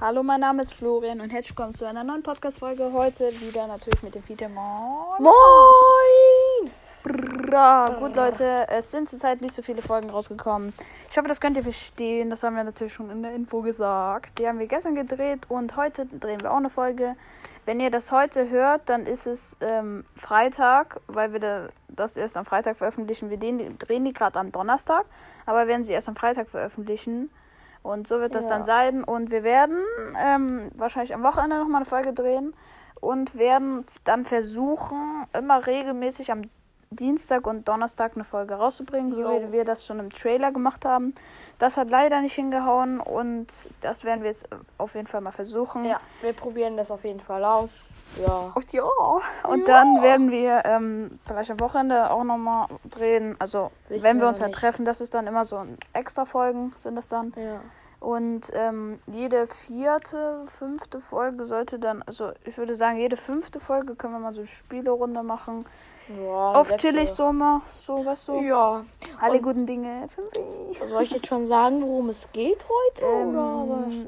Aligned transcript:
Hallo, 0.00 0.24
mein 0.24 0.40
Name 0.40 0.62
ist 0.62 0.74
Florian 0.74 1.20
und 1.20 1.30
herzlich 1.30 1.50
willkommen 1.50 1.72
zu 1.72 1.86
einer 1.86 2.02
neuen 2.02 2.24
Podcast-Folge. 2.24 2.92
Heute 2.92 3.30
wieder 3.40 3.68
natürlich 3.68 4.02
mit 4.02 4.16
dem 4.16 4.22
Peter 4.22 4.48
Moin. 4.48 5.22
Moin! 5.22 6.72
Bra. 7.04 7.90
Gut, 8.00 8.16
Leute, 8.16 8.66
es 8.70 8.90
sind 8.90 9.08
zurzeit 9.08 9.40
nicht 9.40 9.54
so 9.54 9.62
viele 9.62 9.82
Folgen 9.82 10.10
rausgekommen. 10.10 10.72
Ich 11.08 11.16
hoffe, 11.16 11.28
das 11.28 11.40
könnt 11.40 11.56
ihr 11.56 11.62
verstehen. 11.62 12.28
Das 12.28 12.42
haben 12.42 12.56
wir 12.56 12.64
natürlich 12.64 12.92
schon 12.92 13.08
in 13.08 13.22
der 13.22 13.36
Info 13.36 13.62
gesagt. 13.62 14.36
Die 14.40 14.48
haben 14.48 14.58
wir 14.58 14.66
gestern 14.66 14.96
gedreht 14.96 15.46
und 15.48 15.76
heute 15.76 16.06
drehen 16.06 16.42
wir 16.42 16.50
auch 16.50 16.56
eine 16.56 16.70
Folge. 16.70 17.14
Wenn 17.64 17.78
ihr 17.78 17.90
das 17.90 18.10
heute 18.10 18.50
hört, 18.50 18.88
dann 18.88 19.06
ist 19.06 19.28
es 19.28 19.56
ähm, 19.60 20.02
Freitag, 20.16 21.00
weil 21.06 21.32
wir 21.32 21.40
da, 21.40 21.68
das 21.88 22.16
erst 22.16 22.36
am 22.36 22.44
Freitag 22.44 22.78
veröffentlichen. 22.78 23.30
Wir 23.30 23.38
den, 23.38 23.78
drehen 23.78 24.04
die 24.04 24.12
gerade 24.12 24.40
am 24.40 24.50
Donnerstag, 24.50 25.04
aber 25.46 25.68
werden 25.68 25.84
sie 25.84 25.92
erst 25.92 26.08
am 26.08 26.16
Freitag 26.16 26.50
veröffentlichen. 26.50 27.30
Und 27.84 28.08
so 28.08 28.18
wird 28.18 28.34
das 28.34 28.46
Ja. 28.46 28.50
dann 28.50 28.64
sein. 28.64 29.04
Und 29.04 29.30
wir 29.30 29.44
werden 29.44 29.76
ähm, 30.18 30.70
wahrscheinlich 30.76 31.14
am 31.14 31.22
Wochenende 31.22 31.58
nochmal 31.58 31.82
eine 31.82 31.84
Folge 31.84 32.14
drehen 32.14 32.54
und 33.00 33.36
werden 33.36 33.84
dann 34.04 34.24
versuchen, 34.24 35.26
immer 35.34 35.66
regelmäßig 35.66 36.32
am 36.32 36.42
Dienstag 36.96 37.46
und 37.46 37.68
Donnerstag 37.68 38.12
eine 38.14 38.24
Folge 38.24 38.54
rauszubringen, 38.54 39.18
Jo. 39.18 39.42
wie 39.42 39.52
wir 39.52 39.64
das 39.64 39.84
schon 39.84 39.98
im 40.00 40.10
Trailer 40.12 40.52
gemacht 40.52 40.84
haben. 40.84 41.14
Das 41.58 41.76
hat 41.76 41.90
leider 41.90 42.20
nicht 42.20 42.34
hingehauen 42.34 43.00
und 43.00 43.68
das 43.80 44.04
werden 44.04 44.22
wir 44.22 44.30
jetzt 44.30 44.48
auf 44.78 44.94
jeden 44.94 45.06
Fall 45.06 45.20
mal 45.20 45.32
versuchen. 45.32 45.84
Ja, 45.84 46.00
wir 46.22 46.32
probieren 46.32 46.76
das 46.76 46.90
auf 46.90 47.04
jeden 47.04 47.20
Fall 47.20 47.44
aus. 47.44 47.70
Ja. 48.24 48.52
Und 48.54 48.72
ja, 48.72 48.82
und 49.48 49.60
Ja. 49.60 49.64
dann 49.66 50.02
werden 50.02 50.30
wir 50.30 50.62
ähm, 50.64 51.18
vielleicht 51.26 51.50
am 51.50 51.60
Wochenende 51.60 52.10
auch 52.10 52.22
nochmal 52.24 52.68
drehen. 52.88 53.34
Also, 53.38 53.70
Wissen 53.88 54.02
wenn 54.04 54.20
wir 54.20 54.28
uns 54.28 54.40
halt 54.40 54.50
nicht. 54.50 54.60
treffen, 54.60 54.84
das 54.84 55.00
ist 55.00 55.14
dann 55.14 55.26
immer 55.26 55.44
so 55.44 55.56
ein 55.56 55.76
extra 55.92 56.24
Folgen, 56.24 56.72
sind 56.78 56.94
das 56.96 57.08
dann. 57.08 57.32
Ja. 57.36 57.60
Und 58.00 58.50
ähm, 58.52 58.98
jede 59.06 59.46
vierte, 59.46 60.44
fünfte 60.46 61.00
Folge 61.00 61.46
sollte 61.46 61.78
dann, 61.78 62.02
also 62.06 62.32
ich 62.44 62.58
würde 62.58 62.74
sagen, 62.74 62.98
jede 62.98 63.16
fünfte 63.16 63.60
Folge 63.60 63.94
können 63.94 64.12
wir 64.12 64.20
mal 64.20 64.34
so 64.34 64.40
eine 64.40 64.46
Spielerunde 64.46 65.22
machen. 65.22 65.64
Ja 66.08 66.52
Auf 66.52 66.68
sechs 66.68 66.82
chillig 66.82 67.10
so 67.10 67.32
mal, 67.32 67.60
so 67.80 68.04
was 68.04 68.24
so. 68.24 68.40
Ja. 68.40 68.84
Alle 69.20 69.34
Und- 69.38 69.42
guten 69.42 69.66
Dinge. 69.66 70.06
Soll 70.86 71.02
ich 71.04 71.10
jetzt 71.12 71.26
schon 71.26 71.46
sagen, 71.46 71.80
worum 71.82 72.08
es 72.10 72.26
geht 72.32 72.58
heute? 72.58 73.04
Ähm, 73.04 73.28
oder 73.30 73.42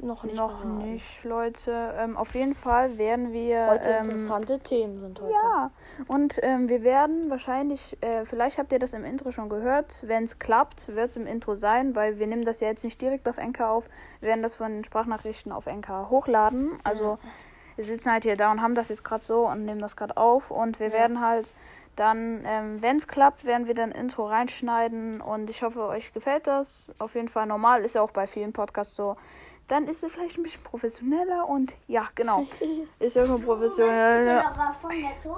noch 0.02 0.22
nicht? 0.24 0.34
Noch 0.34 0.58
verraten? 0.60 0.78
nicht, 0.92 1.24
Leute. 1.24 1.94
Ähm, 1.98 2.16
auf 2.16 2.34
jeden 2.34 2.54
Fall 2.54 2.98
werden 2.98 3.32
wir. 3.32 3.66
Heute 3.70 3.88
ähm, 3.90 4.04
interessante 4.04 4.58
Themen 4.58 4.94
sind 5.00 5.20
heute. 5.20 5.32
Ja, 5.32 5.70
und 6.08 6.38
ähm, 6.42 6.68
wir 6.68 6.82
werden 6.82 7.30
wahrscheinlich, 7.30 7.96
äh, 8.02 8.24
vielleicht 8.24 8.58
habt 8.58 8.72
ihr 8.72 8.78
das 8.78 8.92
im 8.92 9.04
Intro 9.04 9.30
schon 9.32 9.48
gehört, 9.48 10.02
wenn 10.06 10.24
es 10.24 10.38
klappt, 10.38 10.88
wird 10.94 11.10
es 11.10 11.16
im 11.16 11.26
Intro 11.26 11.54
sein, 11.54 11.94
weil 11.94 12.18
wir 12.18 12.26
nehmen 12.26 12.44
das 12.44 12.60
ja 12.60 12.68
jetzt 12.68 12.84
nicht 12.84 13.00
direkt 13.00 13.28
auf 13.28 13.38
Enka 13.38 13.70
auf, 13.70 13.88
wir 14.20 14.28
werden 14.28 14.42
das 14.42 14.56
von 14.56 14.72
den 14.72 14.84
Sprachnachrichten 14.84 15.52
auf 15.52 15.66
Enka 15.66 16.08
hochladen. 16.10 16.72
Also 16.84 17.18
wir 17.76 17.84
sitzen 17.84 18.10
halt 18.10 18.24
hier 18.24 18.36
da 18.36 18.50
und 18.50 18.62
haben 18.62 18.74
das 18.74 18.88
jetzt 18.88 19.04
gerade 19.04 19.22
so 19.22 19.46
und 19.46 19.64
nehmen 19.66 19.80
das 19.80 19.96
gerade 19.96 20.16
auf 20.16 20.50
und 20.50 20.80
wir 20.80 20.86
Ja. 20.88 20.92
werden 20.94 21.20
halt 21.20 21.52
dann, 21.96 22.42
ähm, 22.44 22.82
wenn 22.82 22.98
es 22.98 23.08
klappt, 23.08 23.44
werden 23.44 23.66
wir 23.66 23.74
dann 23.74 23.90
Intro 23.90 24.28
reinschneiden 24.28 25.20
und 25.20 25.48
ich 25.50 25.62
hoffe, 25.62 25.86
euch 25.86 26.12
gefällt 26.12 26.46
das. 26.46 26.94
Auf 26.98 27.14
jeden 27.14 27.28
Fall 27.28 27.46
normal, 27.46 27.84
ist 27.84 27.94
ja 27.94 28.02
auch 28.02 28.10
bei 28.10 28.26
vielen 28.26 28.52
Podcasts 28.52 28.94
so. 28.94 29.16
Dann 29.66 29.88
ist 29.88 30.04
es 30.04 30.12
vielleicht 30.12 30.36
ein 30.36 30.42
bisschen 30.42 30.62
professioneller 30.62 31.48
und 31.48 31.74
ja, 31.88 32.08
genau. 32.14 32.46
Ist 33.00 33.16
ja 33.16 33.26
schon 33.26 33.42
professioneller. 33.42 34.44
noch 34.44 34.58
was 34.58 34.76
von 34.76 34.90
Netto? 34.90 35.36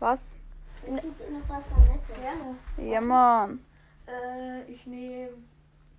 Was? 0.00 0.36
Gibt 0.84 0.96
noch 0.96 1.48
was 1.48 1.64
von 1.66 1.82
Netto? 1.84 2.20
Gerne. 2.20 2.90
Ja, 2.90 3.00
Mann. 3.00 3.64
Äh, 4.08 4.62
ich 4.72 4.84
nehme. 4.86 5.30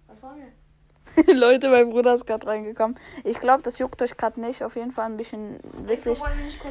Was 0.08 0.22
wollen 0.22 0.40
wir? 0.40 0.52
Leute, 1.28 1.70
mein 1.70 1.90
Bruder 1.90 2.14
ist 2.14 2.26
gerade 2.26 2.48
reingekommen. 2.48 2.98
Ich 3.24 3.40
glaube, 3.40 3.64
das 3.64 3.80
juckt 3.80 4.02
euch 4.02 4.16
gerade 4.18 4.40
nicht. 4.40 4.64
Auf 4.64 4.76
jeden 4.76 4.92
Fall 4.92 5.06
ein 5.06 5.18
bisschen 5.18 5.60
witzig. 5.86 6.20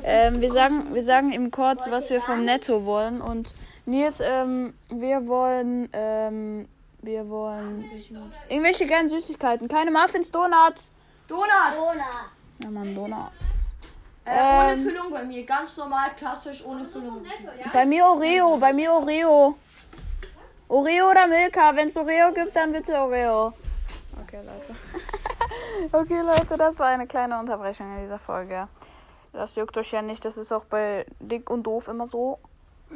Ähm, 0.03 0.41
wir, 0.41 0.51
sagen, 0.51 0.95
wir 0.95 1.03
sagen 1.03 1.33
ihm 1.33 1.51
kurz, 1.51 1.91
was 1.91 2.11
wir 2.11 2.21
vom 2.21 2.43
Netto 2.43 2.85
wollen. 2.85 3.21
Und 3.21 3.53
Nils, 3.87 4.19
ähm, 4.21 4.75
wir 4.91 5.27
wollen, 5.27 5.89
ähm, 5.93 6.69
wir 7.03 7.29
wollen 7.29 7.85
irgendwelche 8.49 8.87
geilen 8.87 9.09
Süßigkeiten. 9.09 9.69
Keine 9.69 9.91
Muffins, 9.91 10.31
Donuts. 10.31 10.93
Donuts! 11.27 11.77
Dona. 11.77 12.05
Ja, 12.63 12.71
Mann, 12.71 12.95
Donuts. 12.95 13.33
Äh, 14.25 14.31
ohne 14.31 14.73
Ähm. 14.73 14.83
Füllung 14.83 15.11
bei 15.11 15.25
mir. 15.25 15.45
Ganz 15.45 15.77
normal, 15.77 16.11
klassisch, 16.17 16.65
ohne 16.65 16.85
Füllung. 16.85 17.23
Bei 17.73 17.87
mir 17.87 18.05
Oreo, 18.05 18.57
bei 18.59 18.73
mir 18.73 18.93
Oreo. 18.93 19.57
Oreo 20.69 21.11
oder 21.11 21.27
Milka? 21.27 21.75
Wenn 21.75 21.89
es 21.89 21.97
Oreo 21.97 22.33
gibt, 22.33 22.55
dann 22.55 22.73
bitte 22.73 22.95
Oreo. 22.95 23.55
Okay, 24.29 24.43
Leute. 24.45 24.75
okay, 25.93 26.21
Leute, 26.21 26.59
das 26.59 26.79
war 26.79 26.89
eine 26.89 27.07
kleine 27.07 27.39
Unterbrechung 27.39 27.95
in 27.97 28.03
dieser 28.03 28.19
Folge. 28.19 28.69
Das 29.33 29.55
juckt 29.55 29.75
euch 29.79 29.91
ja 29.91 30.03
nicht, 30.03 30.23
das 30.23 30.37
ist 30.37 30.53
auch 30.53 30.65
bei 30.67 31.07
Dick 31.19 31.49
und 31.49 31.63
Doof 31.63 31.89
immer 31.89 32.07
so. 32.07 32.39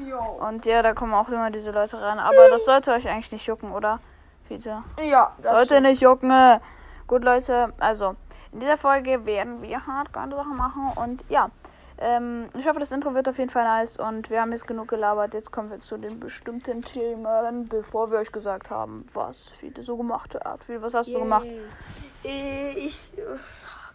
Ja. 0.06 0.19
Und 0.19 0.66
ja, 0.66 0.82
da 0.82 0.93
kommen 0.93 1.15
auch 1.15 1.28
immer 1.28 1.50
diese 1.50 1.70
Leute 1.70 1.98
rein. 1.98 2.19
Aber 2.19 2.50
das 2.50 2.66
sollte 2.66 2.91
euch 2.91 3.09
eigentlich 3.09 3.32
nicht 3.32 3.47
jucken, 3.47 3.72
oder? 3.72 4.00
Peter? 4.47 4.84
Ja, 5.03 5.32
das 5.41 5.53
Sollte 5.53 5.75
stimmt. 5.75 5.87
nicht 5.87 6.03
jucken. 6.03 6.60
Gut, 7.06 7.25
Leute, 7.25 7.72
also 7.78 8.14
in 8.53 8.60
dieser 8.60 8.76
Folge 8.76 9.25
werden 9.25 9.62
wir 9.62 9.87
hart 9.87 10.10
Sachen 10.12 10.56
machen. 10.56 10.93
Und 10.97 11.25
ja, 11.31 11.49
ähm, 11.99 12.49
ich 12.59 12.67
hoffe, 12.67 12.81
das 12.81 12.93
Intro 12.93 13.15
wird 13.15 13.29
auf 13.29 13.39
jeden 13.39 13.51
Fall 13.51 13.65
nice. 13.65 13.99
Und 13.99 14.31
wir 14.31 14.41
haben 14.41 14.53
jetzt 14.53 14.67
genug 14.67 14.89
gelabert. 14.89 15.35
Jetzt 15.35 15.51
kommen 15.53 15.71
wir 15.71 15.81
zu 15.81 15.97
den 15.97 16.19
bestimmten 16.21 16.83
Themen, 16.83 17.69
bevor 17.69 18.11
wir 18.11 18.19
euch 18.19 18.33
gesagt 18.33 18.71
haben, 18.71 19.07
was 19.13 19.49
Fiete 19.53 19.83
so 19.83 19.97
gemacht 19.97 20.35
hat. 20.35 20.65
Fiete, 20.65 20.83
was 20.83 20.95
hast 20.95 21.09
du 21.09 21.19
gemacht? 21.21 21.47
Äh, 22.25 22.73
Ich. 22.73 23.01
äh, 23.17 23.23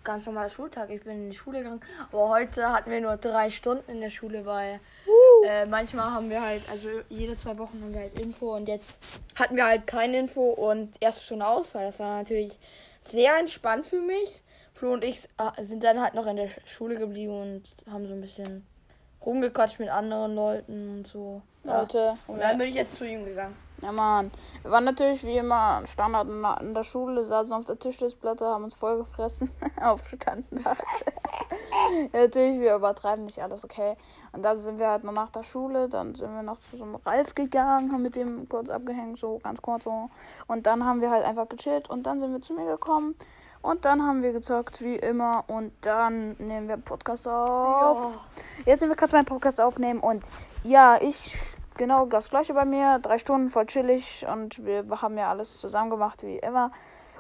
Ganz 0.04 0.26
normaler 0.26 0.50
Schultag. 0.50 0.90
Ich 0.90 1.04
bin 1.04 1.14
in 1.24 1.30
die 1.32 1.36
Schule 1.36 1.58
gegangen. 1.64 1.82
Aber 2.14 2.30
heute 2.30 2.72
hatten 2.72 2.90
wir 2.90 3.02
nur 3.02 3.18
drei 3.18 3.50
Stunden 3.50 3.92
in 3.92 4.00
der 4.00 4.10
Schule, 4.10 4.46
weil 4.46 4.80
äh, 5.46 5.66
manchmal 5.66 6.12
haben 6.12 6.30
wir 6.30 6.42
halt, 6.42 6.62
also 6.72 6.88
jede 7.10 7.38
zwei 7.38 7.58
Wochen 7.58 7.82
haben 7.84 7.94
wir 7.94 8.00
halt 8.00 8.18
Info 8.18 8.56
und 8.56 8.70
jetzt 8.70 9.00
hatten 9.36 9.58
wir 9.58 9.66
halt 9.66 9.86
keine 9.86 10.18
Info 10.20 10.52
und 10.52 10.96
erste 11.02 11.24
Stunde 11.26 11.46
Ausfall. 11.46 11.88
Das 11.88 12.00
war 12.00 12.20
natürlich 12.20 12.58
sehr 13.12 13.38
entspannt 13.38 13.86
für 13.86 14.00
mich. 14.00 14.42
Flo 14.78 14.94
und 14.94 15.04
ich 15.04 15.28
äh, 15.38 15.64
sind 15.64 15.84
dann 15.84 16.00
halt 16.02 16.14
noch 16.14 16.28
in 16.28 16.36
der 16.36 16.50
Sch- 16.50 16.66
Schule 16.66 16.98
geblieben 16.98 17.34
und 17.42 17.92
haben 17.92 18.08
so 18.08 18.14
ein 18.14 18.22
bisschen 18.22 18.66
rumgequatscht 19.26 19.80
mit 19.80 19.90
anderen 19.90 20.36
Leuten 20.36 20.98
und 21.00 21.08
so. 21.08 21.42
Ja. 21.64 21.80
Leute, 21.82 22.14
Und 22.28 22.40
dann 22.40 22.58
bin 22.60 22.68
ich 22.70 22.76
jetzt 22.76 22.96
zu 22.96 23.06
ihm 23.08 23.26
gegangen. 23.26 23.56
Ja, 23.82 23.92
Mann. 23.92 24.32
Wir 24.62 24.72
waren 24.72 24.86
natürlich 24.86 25.24
wie 25.24 25.38
immer 25.38 25.82
Standard 25.86 26.28
in 26.62 26.74
der, 26.74 26.84
Schule, 26.84 27.26
saßen 27.26 27.54
auf 27.54 27.66
der 27.66 27.78
Tischtennisplatte, 27.78 28.46
haben 28.46 28.64
uns 28.66 28.76
vollgefressen 28.76 29.50
auf 29.82 30.08
Standard. 30.08 30.46
ja, 32.14 32.20
natürlich, 32.22 32.60
wir 32.60 32.76
übertreiben 32.76 33.26
nicht 33.26 33.40
alles, 33.42 33.64
okay. 33.64 33.96
Und 34.32 34.44
dann 34.44 34.58
sind 34.58 34.80
wir 34.80 34.90
halt 34.90 35.04
noch 35.04 35.12
nach 35.14 35.30
der 35.32 35.44
Schule, 35.44 35.90
dann 35.90 36.16
sind 36.16 36.34
wir 36.34 36.44
noch 36.44 36.60
zu 36.60 36.78
so 36.78 36.84
einem 36.84 36.96
Ralf 36.96 37.36
gegangen, 37.36 37.92
haben 37.92 38.04
mit 38.04 38.16
dem 38.16 38.48
kurz 38.48 38.70
abgehängt, 38.70 39.20
so 39.20 39.40
ganz 39.44 39.62
kurz 39.62 39.84
so. 39.84 40.10
Und 40.48 40.66
dann 40.66 40.86
haben 40.86 41.02
wir 41.02 41.10
halt 41.12 41.26
einfach 41.26 41.50
gechillt 41.50 41.90
und 41.90 42.04
dann 42.04 42.20
sind 42.20 42.32
wir 42.32 42.42
zu 42.42 42.54
mir 42.54 42.66
gekommen. 42.66 43.16
Und 43.68 43.84
dann 43.84 44.02
haben 44.02 44.24
wir 44.24 44.32
gezockt, 44.32 44.82
wie 44.82 44.96
immer. 44.96 45.44
Und 45.48 45.74
dann 45.82 46.38
nehmen 46.40 46.70
wir 46.70 46.76
einen 46.76 46.84
Podcast 46.84 47.28
auf. 47.28 48.18
Jetzt 48.66 48.80
sind 48.80 48.88
wir 48.88 48.96
gerade 48.96 49.12
beim 49.12 49.26
Podcast 49.26 49.60
aufnehmen 49.60 50.00
und 50.00 50.30
ja, 50.64 50.98
ich 51.02 51.38
genau 51.76 52.06
das 52.06 52.30
gleiche 52.30 52.54
bei 52.54 52.64
mir. 52.64 53.00
Drei 53.00 53.18
Stunden 53.18 53.50
voll 53.50 53.66
chillig 53.66 54.26
und 54.26 54.64
wir 54.64 54.86
haben 55.02 55.18
ja 55.18 55.30
alles 55.30 55.58
zusammen 55.60 55.90
gemacht 55.90 56.24
wie 56.24 56.38
immer. 56.38 56.72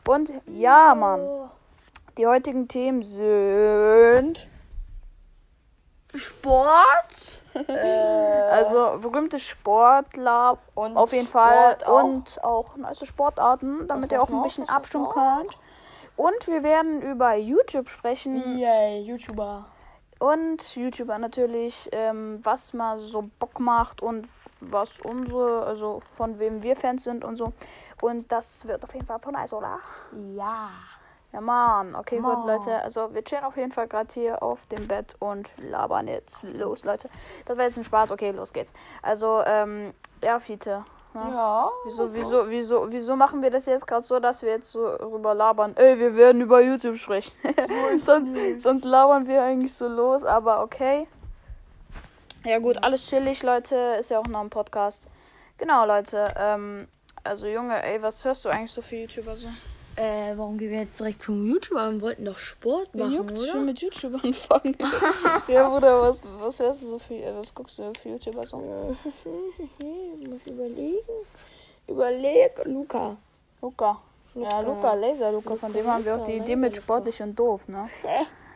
Und 0.08 0.31
ja, 0.46 0.96
Mann, 0.96 1.19
die 2.18 2.25
heutigen 2.25 2.69
Themen 2.69 3.03
sind 3.03 4.47
Sport. 6.16 7.44
äh, 7.68 7.74
also 8.52 9.00
berühmte 9.02 9.41
Sportler 9.41 10.59
und 10.75 10.96
auf 10.96 11.12
jeden 11.12 11.28
Fall 11.28 11.75
Sport 11.81 11.85
auch. 11.85 12.03
und 12.06 12.44
auch 12.46 12.78
nice 12.78 13.06
Sportarten, 13.06 13.85
damit 13.90 14.14
ihr 14.14 14.22
auch 14.24 14.29
ein 14.29 14.44
bisschen 14.44 14.69
abstimmen 14.69 15.09
könnt. 15.09 15.58
Und 16.17 16.47
wir 16.47 16.63
werden 16.63 17.01
über 17.01 17.35
YouTube 17.35 17.90
sprechen. 17.90 18.58
Yay, 18.58 19.02
YouTuber. 19.03 19.66
Und 20.19 20.75
YouTuber 20.75 21.19
natürlich, 21.19 21.90
ähm, 21.91 22.40
was 22.43 22.73
mal 22.73 22.97
so 22.97 23.29
Bock 23.40 23.59
macht 23.59 24.02
und 24.02 24.28
was 24.59 24.99
unsere, 24.99 25.64
also 25.66 26.02
von 26.16 26.40
wem 26.40 26.64
wir 26.64 26.75
Fans 26.75 27.03
sind 27.03 27.23
und 27.23 27.35
so. 27.37 27.53
Und 28.02 28.31
das 28.31 28.67
wird 28.67 28.84
auf 28.84 28.93
jeden 28.93 29.05
Fall 29.05 29.19
von 29.19 29.34
nice, 29.34 29.53
oder? 29.53 29.79
Ja. 30.34 30.69
Ja, 31.34 31.41
Mann. 31.41 31.93
Okay, 31.93 32.17
gut, 32.17 32.46
Mann. 32.46 32.47
Leute. 32.47 32.81
Also, 32.81 33.13
wir 33.13 33.23
chillen 33.23 33.43
auf 33.43 33.58
jeden 33.58 33.72
Fall 33.72 33.87
gerade 33.87 34.11
hier 34.11 34.41
auf 34.41 34.66
dem 34.67 34.87
Bett 34.87 35.16
und 35.20 35.49
labern 35.58 36.08
jetzt 36.08 36.41
los, 36.41 36.84
Leute. 36.84 37.09
Das 37.46 37.58
war 37.58 37.66
jetzt 37.66 37.78
ein 37.78 37.84
Spaß. 37.84 38.11
Okay, 38.11 38.31
los 38.31 38.53
geht's. 38.53 38.73
Also, 39.03 39.43
ähm, 39.46 39.93
ja, 40.23 40.40
Fiete. 40.40 40.84
Ja. 41.14 41.30
Ja. 41.30 41.72
Wieso, 41.86 42.14
wieso, 42.14 42.50
wieso, 42.50 42.92
wieso 42.92 43.16
machen 43.16 43.42
wir 43.42 43.50
das 43.50 43.66
jetzt 43.66 43.88
gerade 43.88 44.06
so, 44.06 44.20
dass 44.20 44.42
wir 44.42 44.50
jetzt 44.50 44.72
so 44.72 44.88
rüber 44.88 45.34
labern? 45.34 45.76
Ey, 45.76 45.98
wir 45.98 46.16
werden 46.16 46.42
über 46.42 46.62
YouTube 46.62 46.98
sprechen. 46.98 47.34
sonst, 48.06 48.34
sonst 48.62 48.86
labern 48.86 49.28
wir 49.28 49.42
eigentlich 49.42 49.74
so 49.74 49.88
los, 49.88 50.24
aber 50.24 50.62
okay. 50.62 51.08
Ja 52.44 52.59
gut, 52.59 52.84
alles 52.84 53.06
chillig, 53.06 53.44
Leute. 53.44 53.76
Ist 54.00 54.09
ja 54.09 54.20
auch 54.20 54.28
noch 54.28 54.42
ein 54.42 54.50
Podcast. 54.50 55.09
Genau, 55.58 55.86
Leute. 55.86 56.34
Ähm, 56.38 56.88
also 57.24 57.48
Junge, 57.48 57.84
ey, 57.84 58.02
was 58.02 58.24
hörst 58.24 58.46
du 58.46 58.50
eigentlich 58.50 58.72
so 58.72 58.82
für 58.82 58.96
YouTuber 58.96 59.36
so? 59.36 59.48
Äh, 59.97 60.38
warum 60.38 60.59
gehen 60.59 60.70
wir 60.72 60.79
jetzt 60.82 60.99
direkt 60.99 61.23
zum 61.23 61.46
YouTuber? 61.47 61.91
Wir 61.91 62.02
wollten 62.02 62.26
doch 62.26 62.38
Sport 62.38 62.94
machen, 62.94 63.14
juckt's 63.14 63.41
oder? 63.41 63.52
schon 63.52 63.66
mit 63.66 63.79
YouTube 63.79 64.14
anfangen? 64.23 64.78
ja, 65.47 65.67
Bruder, 65.67 66.02
was, 66.03 66.22
was 66.40 66.59
hörst 66.59 66.84
du 66.84 66.85
so 66.85 66.99
viel, 66.99 67.23
äh, 67.23 67.35
was 67.35 67.53
guckst 67.53 67.79
du 67.79 67.91
für 68.02 68.09
YouTuber 68.09 68.46
so? 68.46 68.61
Ich 70.22 70.28
muss 70.28 70.46
überlegen. 70.46 70.99
Überleg, 71.88 72.52
Luca. 72.66 73.17
Luca. 73.61 73.97
Ja, 74.35 74.59
Luca, 74.59 74.94
Laser 74.94 75.32
Luca, 75.32 75.55
von 75.55 75.73
dem 75.73 75.88
haben 75.88 76.05
wir 76.05 76.16
auch 76.16 76.23
die 76.26 76.38
Idee 76.38 76.55
mit 76.55 76.76
sportlich 76.76 77.20
und 77.23 77.34
doof, 77.38 77.61
ne? 77.67 77.90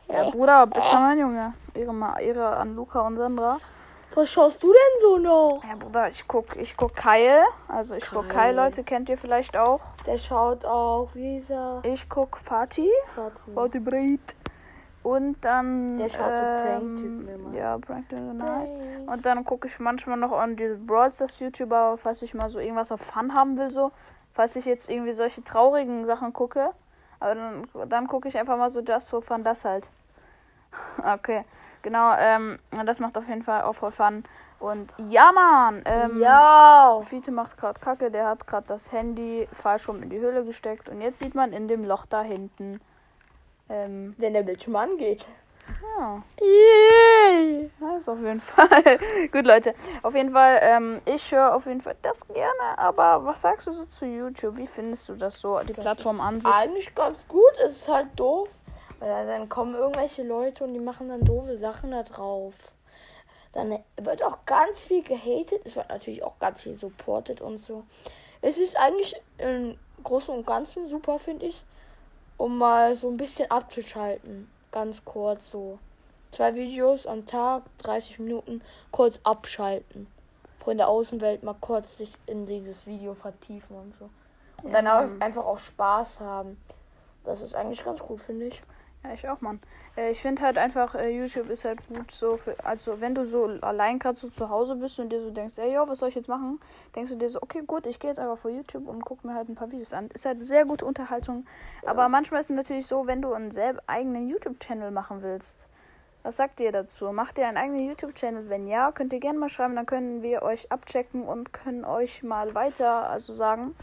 Ja, 0.08 0.30
Bruder, 0.30 0.68
bist 0.68 0.92
du 0.92 0.98
mein 0.98 1.18
Junge? 1.18 1.54
Ihre, 1.74 1.94
Ma- 1.94 2.20
ihre 2.20 2.56
an 2.58 2.76
Luca 2.76 3.02
und 3.08 3.18
Sandra. 3.18 3.60
Was 4.14 4.30
schaust 4.30 4.62
du 4.62 4.68
denn 4.68 5.02
so 5.02 5.18
noch? 5.18 5.64
Ja, 5.64 5.76
Bruder, 5.76 6.10
ich 6.10 6.28
guck, 6.28 6.58
ich 6.58 6.76
guck 6.76 6.96
Kyle. 6.96 7.46
Also 7.70 7.96
ich 7.96 8.10
guck 8.10 8.28
Kyle, 8.28 8.54
Leute, 8.54 8.84
kennt 8.84 9.08
ihr 9.08 9.18
vielleicht 9.18 9.56
auch. 9.56 9.80
Der 10.06 10.18
schaut 10.18 10.66
auch, 10.66 11.10
wie 11.14 11.38
ist 11.38 11.50
er? 11.50 11.82
Ich 11.84 12.10
guck 12.10 12.38
Fatih. 12.38 12.90
Fatih. 13.16 13.54
Fatih 13.54 13.80
Breit. 13.80 14.36
Und 15.04 15.38
dann. 15.42 15.98
Der 15.98 16.10
schaut 16.10 16.36
so 16.36 16.44
ähm, 16.44 16.96
Prank-Typen 16.96 17.28
immer. 17.28 17.58
Ja, 17.58 17.78
Prank-Typen, 17.78 18.38
nice. 18.38 18.78
Prank. 18.78 19.12
Und 19.12 19.26
dann 19.26 19.46
gucke 19.46 19.68
ich 19.68 19.80
manchmal 19.80 20.18
noch 20.18 20.34
an 20.34 20.58
die 20.58 20.76
Brawl 20.76 21.12
YouTuber, 21.40 21.98
falls 21.98 22.22
ich 22.22 22.34
mal 22.34 22.50
so 22.50 22.60
irgendwas 22.60 22.92
auf 22.92 23.02
Fun 23.02 23.34
haben 23.34 23.58
will, 23.58 23.72
so. 23.72 23.92
Falls 24.34 24.56
ich 24.58 24.66
jetzt 24.66 24.90
irgendwie 24.90 25.14
solche 25.14 25.44
traurigen 25.44 26.06
Sachen 26.06 26.34
gucke. 26.34 26.72
Aber 27.20 27.36
dann, 27.36 27.90
dann 27.90 28.08
gucke 28.08 28.28
ich 28.28 28.38
einfach 28.38 28.58
mal 28.58 28.70
so 28.70 28.82
Just 28.82 29.10
for 29.10 29.22
Fun, 29.22 29.44
das 29.44 29.64
halt. 29.64 29.90
okay, 31.16 31.46
genau, 31.82 32.14
ähm, 32.18 32.60
das 32.86 33.00
macht 33.00 33.18
auf 33.18 33.28
jeden 33.28 33.44
Fall 33.44 33.64
auch 33.64 33.74
voll 33.74 33.92
Fun. 33.92 34.24
Und 34.60 34.94
ja, 35.10 35.32
Mann, 35.32 35.82
ähm, 35.86 36.20
Ja. 36.22 37.02
Fiete 37.10 37.32
macht 37.32 37.58
gerade 37.58 37.80
Kacke, 37.80 38.12
der 38.12 38.28
hat 38.28 38.46
gerade 38.46 38.68
das 38.68 38.92
Handy 38.92 39.48
falsch 39.54 39.88
rum 39.90 40.04
in 40.04 40.10
die 40.10 40.20
Höhle 40.20 40.46
gesteckt 40.46 40.88
und 40.88 41.02
jetzt 41.02 41.18
sieht 41.20 41.34
man 41.34 41.52
in 41.52 41.68
dem 41.68 41.84
Loch 41.84 42.06
da 42.06 42.22
hinten. 42.22 42.80
Ähm, 43.70 44.14
Wenn 44.18 44.34
der 44.34 44.44
Bildschirm 44.44 44.76
angeht. 44.76 45.26
ja, 45.98 46.22
Yay. 46.40 47.72
das 47.80 48.08
auf 48.10 48.20
jeden 48.20 48.42
Fall. 48.42 49.00
Gut, 49.32 49.46
Leute, 49.46 49.74
auf 50.04 50.14
jeden 50.14 50.32
Fall, 50.32 50.60
ähm, 50.62 51.02
ich 51.06 51.32
höre 51.32 51.56
auf 51.56 51.66
jeden 51.66 51.82
Fall 51.82 51.96
das 52.02 52.20
gerne, 52.28 52.78
aber 52.78 53.26
was 53.26 53.42
sagst 53.42 53.68
du 53.68 53.72
so 53.72 53.86
zu 53.86 54.06
YouTube? 54.06 54.58
Wie 54.58 54.68
findest 54.68 55.08
du 55.10 55.16
das 55.16 55.40
so, 55.40 55.60
die 55.60 55.74
Plattform 55.74 56.20
an 56.22 56.40
sich? 56.42 56.54
Eigentlich 56.54 56.94
ganz 56.94 57.28
gut. 57.28 57.52
Es 57.66 57.78
ist 57.78 57.88
halt 57.90 58.08
doof. 58.16 58.50
Weil 59.02 59.26
dann 59.26 59.50
kommen 59.50 59.74
irgendwelche 59.74 60.22
Leute 60.22 60.64
und 60.64 60.76
die 60.76 60.80
machen 60.80 61.10
dann 61.10 61.26
doofe 61.26 61.58
Sachen 61.58 61.90
da 61.90 62.04
drauf. 62.04 62.54
Dann 63.52 63.80
wird 63.98 64.24
auch 64.24 64.46
ganz 64.46 64.80
viel 64.80 65.02
gehatet. 65.02 65.64
Es 65.66 65.76
wird 65.76 65.90
natürlich 65.90 66.24
auch 66.24 66.38
ganz 66.38 66.62
viel 66.62 66.78
supported 66.78 67.42
und 67.42 67.58
so. 67.58 67.84
Es 68.44 68.60
ist 68.60 68.78
eigentlich 68.78 69.20
im 69.40 69.76
Großen 70.04 70.34
und 70.34 70.46
Ganzen 70.46 70.88
super, 70.88 71.18
finde 71.18 71.48
ich. 71.48 71.64
Um 72.38 72.60
mal 72.60 72.94
so 72.96 73.10
ein 73.10 73.18
bisschen 73.18 73.50
abzuschalten. 73.50 74.48
Ganz 74.72 75.04
kurz 75.04 75.50
so. 75.50 75.80
Zwei 76.32 76.54
Videos 76.54 77.08
am 77.08 77.26
Tag, 77.26 77.64
30 77.80 78.20
Minuten, 78.20 78.62
kurz 78.92 79.20
abschalten. 79.24 80.06
Von 80.64 80.78
der 80.78 80.88
Außenwelt 80.88 81.42
mal 81.42 81.56
kurz 81.60 81.98
sich 81.98 82.14
in 82.28 82.46
dieses 82.46 82.86
Video 82.86 83.16
vertiefen 83.16 83.76
und 83.76 83.96
so. 83.96 84.12
Und 84.62 84.72
dann 84.74 84.88
auch 84.88 85.10
einfach 85.20 85.44
auch 85.44 85.58
Spaß 85.58 86.20
haben. 86.20 86.62
Das 87.24 87.42
ist 87.42 87.56
eigentlich 87.56 87.84
ganz 87.84 88.00
gut, 88.00 88.22
finde 88.22 88.46
ich. 88.46 88.62
Ja, 89.04 89.14
ich 89.14 89.28
auch, 89.28 89.42
Mann. 89.42 89.60
Äh, 89.98 90.12
ich 90.12 90.22
finde 90.22 90.44
halt 90.44 90.60
einfach, 90.60 90.94
äh, 90.94 91.10
YouTube 91.10 91.50
ist 91.50 91.66
halt 91.66 91.80
gut 91.88 92.12
so 92.12 92.38
für, 92.38 92.56
also 92.64 93.02
wenn 93.02 93.16
du 93.16 93.26
so 93.26 93.46
allein 93.62 93.98
gerade 93.98 94.18
so 94.18 94.30
zu 94.30 94.50
Hause 94.50 94.76
bist 94.76 95.00
und 95.00 95.10
dir 95.10 95.22
so 95.22 95.32
denkst, 95.32 95.58
ey, 95.58 95.74
yo, 95.74 95.88
was 95.88 96.00
soll 96.00 96.10
ich 96.10 96.16
jetzt 96.16 96.30
machen? 96.30 96.60
Denkst 96.96 97.12
du 97.12 97.18
dir 97.18 97.30
so, 97.30 97.42
okay, 97.42 97.64
gut, 97.66 97.88
ich 97.88 98.00
gehe 98.00 98.12
jetzt 98.12 98.20
einfach 98.20 98.38
vor 98.38 98.52
YouTube 98.52 98.88
und 98.88 99.04
gucke 99.04 99.26
mir 99.26 99.34
halt 99.34 99.50
ein 99.50 99.56
paar 99.56 99.72
Videos 99.72 99.94
an. 99.94 100.10
Ist 100.14 100.26
halt 100.26 100.46
sehr 100.46 100.66
gute 100.66 100.86
Unterhaltung. 100.86 101.46
Aber 101.84 102.10
manchmal 102.10 102.42
ist 102.42 102.52
es 102.52 102.56
natürlich 102.56 102.86
so, 102.86 103.08
wenn 103.08 103.24
du 103.24 103.34
einen 103.34 103.52
selber 103.52 103.82
eigenen 103.88 104.30
YouTube-Channel 104.30 104.92
machen 104.92 105.24
willst. 105.24 105.68
Was 106.24 106.38
sagt 106.38 106.60
ihr 106.60 106.72
dazu? 106.72 107.12
Macht 107.12 107.40
ihr 107.40 107.48
einen 107.48 107.58
eigenen 107.58 107.88
YouTube-Channel? 107.88 108.50
Wenn 108.50 108.68
ja, 108.68 108.92
könnt 108.92 109.12
ihr 109.14 109.20
gerne 109.20 109.40
mal 109.40 109.50
schreiben, 109.50 109.76
dann 109.76 109.88
können 109.88 110.22
wir 110.22 110.44
euch 110.44 110.72
abchecken 110.72 111.24
und 111.24 111.52
können 111.52 111.84
euch 111.84 112.22
mal 112.22 112.54
weiter, 112.54 113.10
also 113.10 113.34
sagen, 113.34 113.76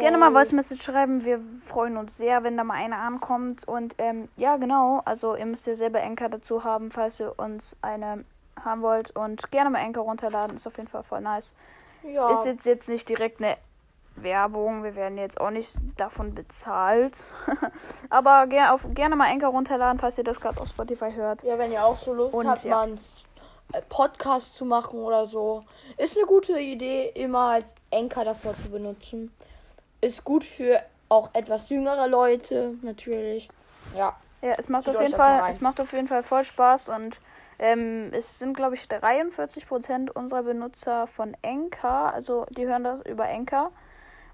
Gerne 0.00 0.18
mal 0.18 0.32
Voice 0.32 0.52
Message 0.52 0.82
schreiben. 0.82 1.24
Wir 1.24 1.40
freuen 1.66 1.96
uns 1.96 2.16
sehr, 2.16 2.42
wenn 2.42 2.56
da 2.56 2.64
mal 2.64 2.74
eine 2.74 2.96
ankommt. 2.96 3.66
Und 3.66 3.94
ähm, 3.98 4.28
ja, 4.36 4.56
genau. 4.56 5.02
Also 5.04 5.36
ihr 5.36 5.46
müsst 5.46 5.66
ja 5.66 5.74
selber 5.74 6.00
Enker 6.00 6.28
dazu 6.28 6.64
haben, 6.64 6.90
falls 6.90 7.20
ihr 7.20 7.38
uns 7.38 7.76
eine 7.82 8.24
haben 8.62 8.82
wollt. 8.82 9.10
Und 9.12 9.50
gerne 9.50 9.70
mal 9.70 9.80
Enker 9.80 10.02
runterladen. 10.02 10.56
Ist 10.56 10.66
auf 10.66 10.76
jeden 10.76 10.88
Fall 10.88 11.02
voll 11.02 11.20
nice. 11.20 11.54
Ja. 12.02 12.38
Ist 12.38 12.44
jetzt, 12.44 12.66
jetzt 12.66 12.88
nicht 12.88 13.08
direkt 13.08 13.40
eine 13.40 13.56
Werbung. 14.16 14.84
Wir 14.84 14.94
werden 14.94 15.18
jetzt 15.18 15.40
auch 15.40 15.50
nicht 15.50 15.76
davon 15.96 16.34
bezahlt. 16.34 17.22
Aber 18.10 18.46
ger 18.46 18.74
auf, 18.74 18.82
gerne 18.94 19.16
mal 19.16 19.30
Enker 19.30 19.48
runterladen, 19.48 19.98
falls 19.98 20.18
ihr 20.18 20.24
das 20.24 20.40
gerade 20.40 20.60
auf 20.60 20.68
Spotify 20.68 21.12
hört. 21.12 21.42
ja, 21.42 21.58
wenn 21.58 21.72
ihr 21.72 21.84
auch 21.84 21.96
so 21.96 22.12
Lust 22.14 22.34
Und 22.34 22.48
habt, 22.48 22.64
ja. 22.64 22.76
mal 22.76 22.82
einen 22.82 22.98
Podcast 23.88 24.54
zu 24.54 24.64
machen 24.64 25.00
oder 25.00 25.26
so. 25.26 25.64
Ist 25.96 26.16
eine 26.16 26.26
gute 26.26 26.58
Idee, 26.58 27.10
immer 27.14 27.50
als 27.50 27.66
Enker 27.94 28.24
davor 28.24 28.56
zu 28.56 28.70
benutzen. 28.70 29.32
Ist 30.00 30.24
gut 30.24 30.44
für 30.44 30.82
auch 31.08 31.30
etwas 31.32 31.68
jüngere 31.68 32.06
Leute, 32.08 32.74
natürlich. 32.82 33.48
Ja. 33.96 34.16
Ja, 34.42 34.54
es 34.58 34.68
macht 34.68 34.84
Zieht 34.84 34.96
auf 34.96 35.02
jeden 35.02 35.14
Fall, 35.14 35.50
es 35.50 35.60
macht 35.62 35.80
auf 35.80 35.92
jeden 35.92 36.06
Fall 36.06 36.22
voll 36.22 36.44
Spaß 36.44 36.90
und 36.90 37.18
ähm, 37.58 38.10
es 38.12 38.38
sind 38.38 38.54
glaube 38.54 38.74
ich 38.74 38.86
43 38.86 39.66
Prozent 39.66 40.14
unserer 40.14 40.42
Benutzer 40.42 41.06
von 41.06 41.34
Enka, 41.40 42.10
also 42.10 42.46
die 42.50 42.66
hören 42.66 42.84
das 42.84 43.06
über 43.06 43.26
Enka 43.26 43.70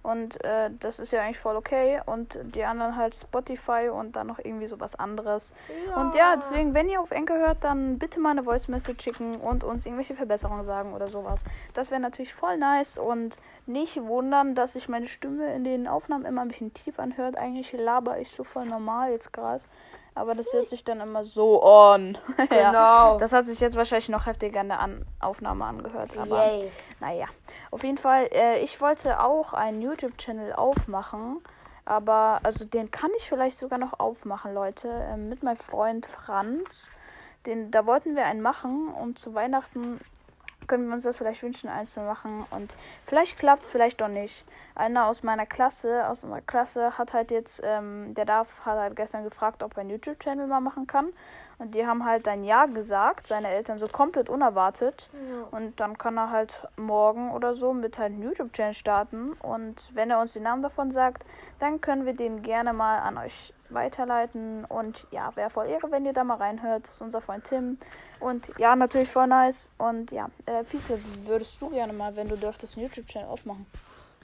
und 0.03 0.43
äh, 0.45 0.71
das 0.81 0.99
ist 0.99 1.13
ja 1.13 1.23
eigentlich 1.23 1.39
voll 1.39 1.57
okay 1.57 2.01
und 2.07 2.37
die 2.55 2.65
anderen 2.65 2.97
halt 2.97 3.15
Spotify 3.15 3.91
und 3.93 4.17
dann 4.17 4.29
noch 4.29 4.39
irgendwie 4.39 4.67
sowas 4.67 4.95
anderes. 4.95 5.53
Und 5.95 6.15
ja, 6.15 6.37
deswegen, 6.37 6.73
wenn 6.73 6.89
ihr 6.89 7.01
auf 7.01 7.11
Enka 7.11 7.35
hört, 7.35 7.63
dann 7.63 7.99
bitte 7.99 8.19
mal 8.19 8.31
eine 8.31 8.45
Voice 8.45 8.69
Message 8.69 9.05
schicken 9.05 9.37
und 9.37 9.63
uns 9.63 9.85
irgendwelche 9.85 10.15
Verbesserungen 10.15 10.65
sagen 10.65 10.95
oder 10.95 11.09
sowas. 11.09 11.45
Das 11.75 11.91
wäre 11.91 12.01
natürlich 12.01 12.33
voll 12.33 12.57
nice 12.57 12.97
und 12.97 13.37
nicht 13.67 14.03
wundern, 14.03 14.55
dass 14.55 14.73
sich 14.73 14.89
meine 14.89 15.07
Stimme 15.07 15.55
in 15.55 15.65
den 15.65 15.87
Aufnahmen 15.87 16.25
immer 16.25 16.43
ein 16.43 16.49
bisschen 16.49 16.73
tief 16.73 16.99
anhört. 16.99 17.37
Eigentlich 17.37 17.73
laber 17.73 18.19
ich 18.19 18.31
so 18.31 18.43
voll 18.43 18.65
normal 18.65 19.11
jetzt 19.11 19.33
gerade. 19.33 19.63
Aber 20.21 20.35
das 20.35 20.53
hört 20.53 20.69
sich 20.69 20.85
dann 20.85 21.01
immer 21.01 21.25
so 21.25 21.63
an. 21.63 22.19
ja. 22.51 22.71
Genau. 22.71 23.19
Das 23.19 23.33
hat 23.33 23.47
sich 23.47 23.59
jetzt 23.59 23.75
wahrscheinlich 23.75 24.11
noch 24.11 24.27
heftiger 24.27 24.61
in 24.61 24.69
der 24.69 24.81
an 24.81 25.07
Aufnahme 25.19 25.65
angehört. 25.65 26.17
Aber 26.19 26.45
Yay. 26.45 26.71
naja, 27.01 27.27
auf 27.71 27.83
jeden 27.83 27.97
Fall, 27.97 28.29
äh, 28.33 28.61
ich 28.61 28.81
wollte 28.83 29.21
auch 29.21 29.55
einen 29.55 29.81
YouTube-Channel 29.81 30.53
aufmachen. 30.53 31.41
Aber, 31.87 32.41
also 32.43 32.67
den 32.67 32.91
kann 32.91 33.11
ich 33.17 33.29
vielleicht 33.29 33.57
sogar 33.57 33.79
noch 33.79 33.99
aufmachen, 33.99 34.53
Leute. 34.53 34.89
ähm, 35.11 35.31
mit 35.31 35.43
meinem 35.43 35.57
Freund 35.57 36.05
Franz. 36.07 36.91
Den, 37.47 37.71
da 37.71 37.87
wollten 37.87 38.15
wir 38.15 38.27
einen 38.27 38.43
machen 38.43 38.89
und 38.89 39.19
zu 39.19 39.35
Weihnachten 39.35 39.99
können 40.67 40.89
wir 40.89 40.95
uns 40.95 41.05
das 41.05 41.17
vielleicht 41.17 41.43
wünschen, 41.43 41.69
eins 41.69 41.93
zu 41.93 42.01
machen. 42.01 42.45
Und 42.51 42.75
vielleicht 43.07 43.39
klappt 43.39 43.65
es, 43.65 43.71
vielleicht 43.71 44.01
doch 44.01 44.09
nicht. 44.09 44.45
Einer 44.75 45.07
aus 45.07 45.23
meiner 45.23 45.47
Klasse, 45.47 46.09
aus 46.09 46.23
unserer 46.23 46.41
Klasse, 46.41 46.97
hat 46.97 47.13
halt 47.13 47.31
jetzt, 47.31 47.61
ähm, 47.65 48.15
der 48.15 48.25
darf, 48.25 48.65
hat 48.65 48.79
halt 48.79 48.97
gestern 48.97 49.25
gefragt, 49.25 49.63
ob 49.63 49.77
er 49.77 49.81
einen 49.81 49.91
YouTube-Channel 49.91 50.47
mal 50.47 50.61
machen 50.61 50.87
kann. 50.87 51.09
Und 51.59 51.75
die 51.75 51.87
haben 51.87 52.07
halt 52.07 52.27
ein 52.27 52.43
Ja 52.43 52.65
gesagt, 52.67 53.27
seine 53.27 53.49
Eltern 53.49 53.79
so 53.79 53.87
komplett 53.87 54.31
unerwartet. 54.31 55.11
Und 55.51 55.79
dann 55.79 55.99
kann 55.99 56.17
er 56.17 56.31
halt 56.31 56.67
morgen 56.77 57.31
oder 57.33 57.55
so 57.55 57.75
mit 57.75 57.99
halt 57.99 58.13
einem 58.13 58.23
YouTube-Channel 58.23 58.75
starten. 58.75 59.33
Und 59.43 59.91
wenn 59.95 60.11
er 60.11 60.21
uns 60.21 60.33
den 60.33 60.45
Namen 60.45 60.63
davon 60.63 60.91
sagt, 60.91 61.25
dann 61.59 61.81
können 61.81 62.07
wir 62.07 62.15
den 62.15 62.43
gerne 62.43 62.73
mal 62.73 63.01
an 63.01 63.19
euch 63.19 63.53
weiterleiten. 63.73 64.65
Und 64.65 65.07
ja, 65.11 65.35
wäre 65.37 65.51
voll 65.51 65.69
Ehre, 65.69 65.91
wenn 65.91 66.07
ihr 66.07 66.13
da 66.13 66.25
mal 66.25 66.37
reinhört. 66.37 66.87
Das 66.87 66.95
ist 66.95 67.03
unser 67.03 67.21
Freund 67.21 67.45
Tim. 67.45 67.79
Und 68.19 68.51
ja, 68.59 68.77
natürlich 68.77 69.11
voll 69.11 69.27
nice. 69.27 69.71
Und 69.79 70.11
ja, 70.13 70.29
äh, 70.47 70.65
Peter, 70.65 70.99
würdest 71.25 71.61
du 71.61 71.71
gerne 71.71 71.93
mal, 71.93 72.15
wenn 72.17 72.29
du 72.29 72.37
dürftest, 72.37 72.77
einen 72.77 72.87
YouTube-Channel 72.87 73.29
aufmachen? 73.29 73.67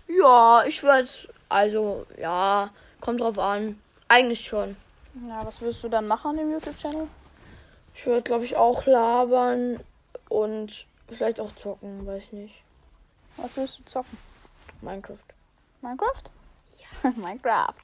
Ja, 0.08 0.64
ich 0.66 0.82
würde 0.82 1.08
also, 1.48 2.06
ja, 2.18 2.70
kommt 3.00 3.20
drauf 3.20 3.38
an. 3.38 3.80
Eigentlich 4.08 4.46
schon. 4.46 4.76
Ja, 5.26 5.44
was 5.44 5.60
würdest 5.60 5.82
du 5.82 5.88
dann 5.88 6.06
machen 6.06 6.36
dem 6.36 6.50
YouTube-Channel? 6.50 7.08
Ich 7.94 8.06
würde, 8.06 8.22
glaube 8.22 8.44
ich, 8.44 8.56
auch 8.56 8.84
labern 8.84 9.80
und 10.28 10.86
vielleicht 11.08 11.40
auch 11.40 11.54
zocken, 11.54 12.06
weiß 12.06 12.32
nicht. 12.32 12.54
Was 13.36 13.56
willst 13.56 13.78
du 13.78 13.84
zocken? 13.84 14.18
Minecraft. 14.82 15.16
Minecraft? 15.80 16.30
Ja. 16.78 17.10
Minecraft. 17.16 17.74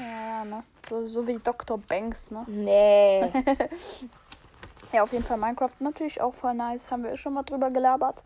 Ja, 0.00 0.28
ja, 0.28 0.44
ne? 0.44 0.62
So, 0.88 1.06
so 1.06 1.26
wie 1.26 1.38
Dr. 1.38 1.78
Banks, 1.78 2.30
ne? 2.30 2.44
Nee. 2.46 3.30
Ja, 4.92 5.04
auf 5.04 5.12
jeden 5.12 5.22
Fall 5.22 5.36
Minecraft 5.36 5.70
natürlich 5.78 6.20
auch 6.20 6.34
voll 6.34 6.54
nice. 6.54 6.90
Haben 6.90 7.04
wir 7.04 7.16
schon 7.16 7.34
mal 7.34 7.44
drüber 7.44 7.70
gelabert. 7.70 8.24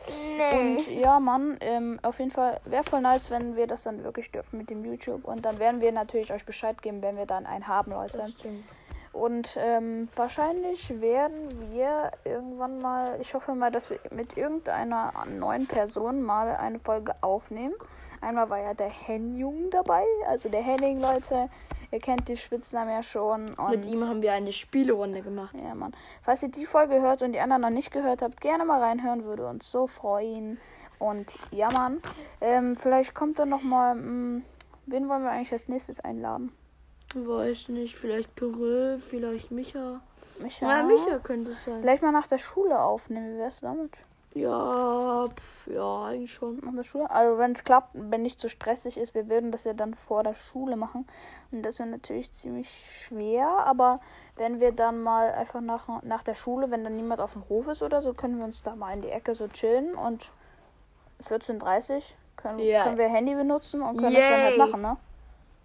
Und 0.52 0.88
ja, 0.88 1.20
Mann, 1.20 1.58
ähm, 1.60 1.98
auf 2.02 2.18
jeden 2.18 2.30
Fall 2.30 2.58
wäre 2.64 2.84
voll 2.84 3.02
nice, 3.02 3.30
wenn 3.30 3.54
wir 3.54 3.66
das 3.66 3.82
dann 3.82 4.02
wirklich 4.02 4.30
dürfen 4.30 4.58
mit 4.58 4.70
dem 4.70 4.82
YouTube. 4.84 5.26
Und 5.26 5.44
dann 5.44 5.58
werden 5.58 5.82
wir 5.82 5.92
natürlich 5.92 6.32
euch 6.32 6.46
Bescheid 6.46 6.80
geben, 6.80 7.02
wenn 7.02 7.18
wir 7.18 7.26
dann 7.26 7.44
einen 7.44 7.68
haben, 7.68 7.92
Leute. 7.92 8.18
Das 8.18 8.32
stimmt. 8.32 8.64
Und 9.12 9.56
ähm, 9.60 10.08
wahrscheinlich 10.16 11.00
werden 11.00 11.70
wir 11.70 12.10
irgendwann 12.24 12.80
mal, 12.80 13.16
ich 13.20 13.32
hoffe 13.34 13.54
mal, 13.54 13.70
dass 13.70 13.90
wir 13.90 14.00
mit 14.10 14.36
irgendeiner 14.36 15.12
neuen 15.38 15.68
Person 15.68 16.22
mal 16.22 16.56
eine 16.56 16.80
Folge 16.80 17.14
aufnehmen. 17.20 17.74
Einmal 18.20 18.50
war 18.50 18.60
ja 18.60 18.74
der 18.74 18.88
Henjung 18.88 19.70
dabei, 19.70 20.04
also 20.26 20.48
der 20.48 20.62
Henning, 20.62 21.00
Leute. 21.00 21.48
Ihr 21.90 22.00
kennt 22.00 22.28
die 22.28 22.36
Spitznamen 22.36 22.90
ja 22.90 23.02
schon. 23.02 23.54
Mit 23.70 23.86
ihm 23.86 24.04
haben 24.04 24.20
wir 24.20 24.32
eine 24.32 24.52
Spielerunde 24.52 25.22
gemacht. 25.22 25.54
Ja, 25.54 25.74
Mann. 25.74 25.92
Falls 26.22 26.42
ihr 26.42 26.48
die 26.50 26.66
Folge 26.66 27.00
hört 27.00 27.22
und 27.22 27.32
die 27.32 27.40
anderen 27.40 27.62
noch 27.62 27.70
nicht 27.70 27.92
gehört 27.92 28.20
habt, 28.20 28.40
gerne 28.40 28.64
mal 28.64 28.80
reinhören, 28.80 29.24
würde 29.24 29.46
uns 29.46 29.70
so 29.70 29.86
freuen. 29.86 30.58
Und 30.98 31.34
ja, 31.52 31.70
Mann. 31.70 32.00
Ähm, 32.40 32.76
vielleicht 32.76 33.14
kommt 33.14 33.38
dann 33.38 33.48
nochmal. 33.48 33.94
Wen 33.94 35.08
wollen 35.08 35.22
wir 35.22 35.30
eigentlich 35.30 35.52
als 35.52 35.68
nächstes 35.68 36.00
einladen? 36.00 36.52
Weiß 37.14 37.68
nicht, 37.68 37.96
vielleicht 37.96 38.34
Kirill, 38.36 38.98
vielleicht 38.98 39.52
Micha. 39.52 40.00
Micha. 40.40 40.66
Ja, 40.66 40.82
Micha 40.82 41.18
könnte 41.18 41.52
es 41.52 41.64
sein. 41.64 41.80
Vielleicht 41.80 42.02
mal 42.02 42.10
nach 42.10 42.26
der 42.26 42.38
Schule 42.38 42.80
aufnehmen. 42.80 43.34
Wie 43.34 43.38
wär's 43.38 43.60
damit? 43.60 43.92
Ja, 44.34 45.28
pf, 45.28 45.66
ja, 45.72 46.04
eigentlich 46.06 46.34
schon. 46.34 46.56
Nach 46.64 46.74
der 46.74 46.82
Schule? 46.82 47.08
Also 47.08 47.38
wenn 47.38 47.52
es 47.52 47.62
klappt, 47.62 47.90
wenn 47.94 48.22
nicht 48.22 48.40
zu 48.40 48.48
stressig 48.48 48.98
ist, 48.98 49.14
wir 49.14 49.28
würden 49.28 49.52
das 49.52 49.62
ja 49.62 49.74
dann 49.74 49.94
vor 49.94 50.24
der 50.24 50.34
Schule 50.34 50.74
machen. 50.76 51.06
Und 51.52 51.62
das 51.62 51.78
wäre 51.78 51.88
natürlich 51.88 52.32
ziemlich 52.32 52.68
schwer, 53.06 53.48
aber 53.48 54.00
wenn 54.36 54.58
wir 54.58 54.72
dann 54.72 55.00
mal 55.02 55.30
einfach 55.32 55.60
nach, 55.60 56.02
nach 56.02 56.24
der 56.24 56.34
Schule, 56.34 56.72
wenn 56.72 56.82
dann 56.82 56.96
niemand 56.96 57.20
auf 57.20 57.34
dem 57.34 57.48
Hof 57.48 57.68
ist 57.68 57.82
oder 57.82 58.02
so, 58.02 58.12
können 58.12 58.38
wir 58.38 58.44
uns 58.44 58.62
da 58.62 58.74
mal 58.74 58.92
in 58.92 59.02
die 59.02 59.08
Ecke 59.10 59.36
so 59.36 59.46
chillen 59.46 59.94
und 59.94 60.30
14.30 61.28 61.94
Uhr 61.96 62.02
können, 62.36 62.58
Ja. 62.58 62.82
können 62.82 62.98
wir 62.98 63.08
Handy 63.08 63.36
benutzen 63.36 63.82
und 63.82 63.98
können 63.98 64.14
das 64.16 64.28
dann 64.28 64.42
halt 64.42 64.56
Yay. 64.56 64.66
machen, 64.66 64.82
ne? 64.82 64.96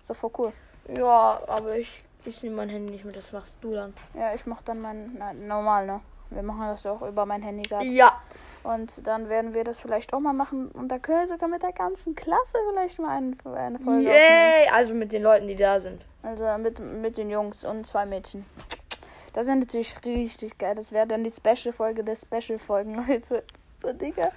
Ist 0.02 0.10
doch 0.12 0.16
voll 0.16 0.32
cool. 0.38 0.54
Ja, 0.96 1.42
aber 1.48 1.76
ich, 1.76 2.04
ich 2.24 2.44
nehme 2.44 2.58
mein 2.58 2.70
Handy 2.70 2.92
nicht 2.92 3.04
mit, 3.06 3.16
das 3.16 3.32
machst 3.32 3.56
du 3.62 3.74
dann. 3.74 3.96
Ja, 4.14 4.34
ich 4.36 4.46
mach 4.46 4.62
dann 4.62 4.80
mein, 4.80 5.16
na, 5.18 5.34
normal, 5.34 5.88
ne? 5.88 6.02
Wir 6.30 6.44
machen 6.44 6.62
das 6.68 6.84
ja 6.84 6.92
auch 6.92 7.02
über 7.02 7.26
mein 7.26 7.42
Handy 7.42 7.64
gerade. 7.64 7.86
Ja. 7.88 8.22
Und 8.64 9.08
dann 9.08 9.30
werden 9.30 9.54
wir 9.54 9.64
das 9.64 9.80
vielleicht 9.80 10.14
auch 10.14 10.20
mal 10.20 10.34
machen. 10.34 10.70
Und 10.72 10.90
da 10.90 11.00
können 11.00 11.20
wir 11.20 11.28
sogar 11.28 11.50
mit 11.50 11.64
der 11.64 11.72
ganzen 11.72 12.16
Klasse 12.16 12.58
vielleicht 12.70 13.00
mal 13.00 13.18
eine, 13.18 13.36
eine 13.58 13.80
Folge 13.80 14.10
aufnehmen. 14.10 14.16
Yay! 14.16 14.68
Also 14.72 14.94
mit 14.94 15.12
den 15.12 15.24
Leuten, 15.24 15.48
die 15.48 15.56
da 15.56 15.80
sind. 15.80 16.02
Also 16.24 16.46
mit, 16.58 16.80
mit 16.80 17.18
den 17.18 17.30
Jungs 17.30 17.64
und 17.64 17.88
zwei 17.88 18.06
Mädchen. 18.06 18.46
Das 19.34 19.48
wäre 19.48 19.58
natürlich 19.58 19.96
richtig 20.06 20.58
geil. 20.58 20.76
Das 20.76 20.92
wäre 20.92 21.08
dann 21.08 21.24
die 21.24 21.32
Special-Folge 21.32 22.04
der 22.04 22.16
Special-Folgen, 22.16 22.96
Leute. 23.08 23.44
So, 23.82 23.94
Digga, 23.94 24.30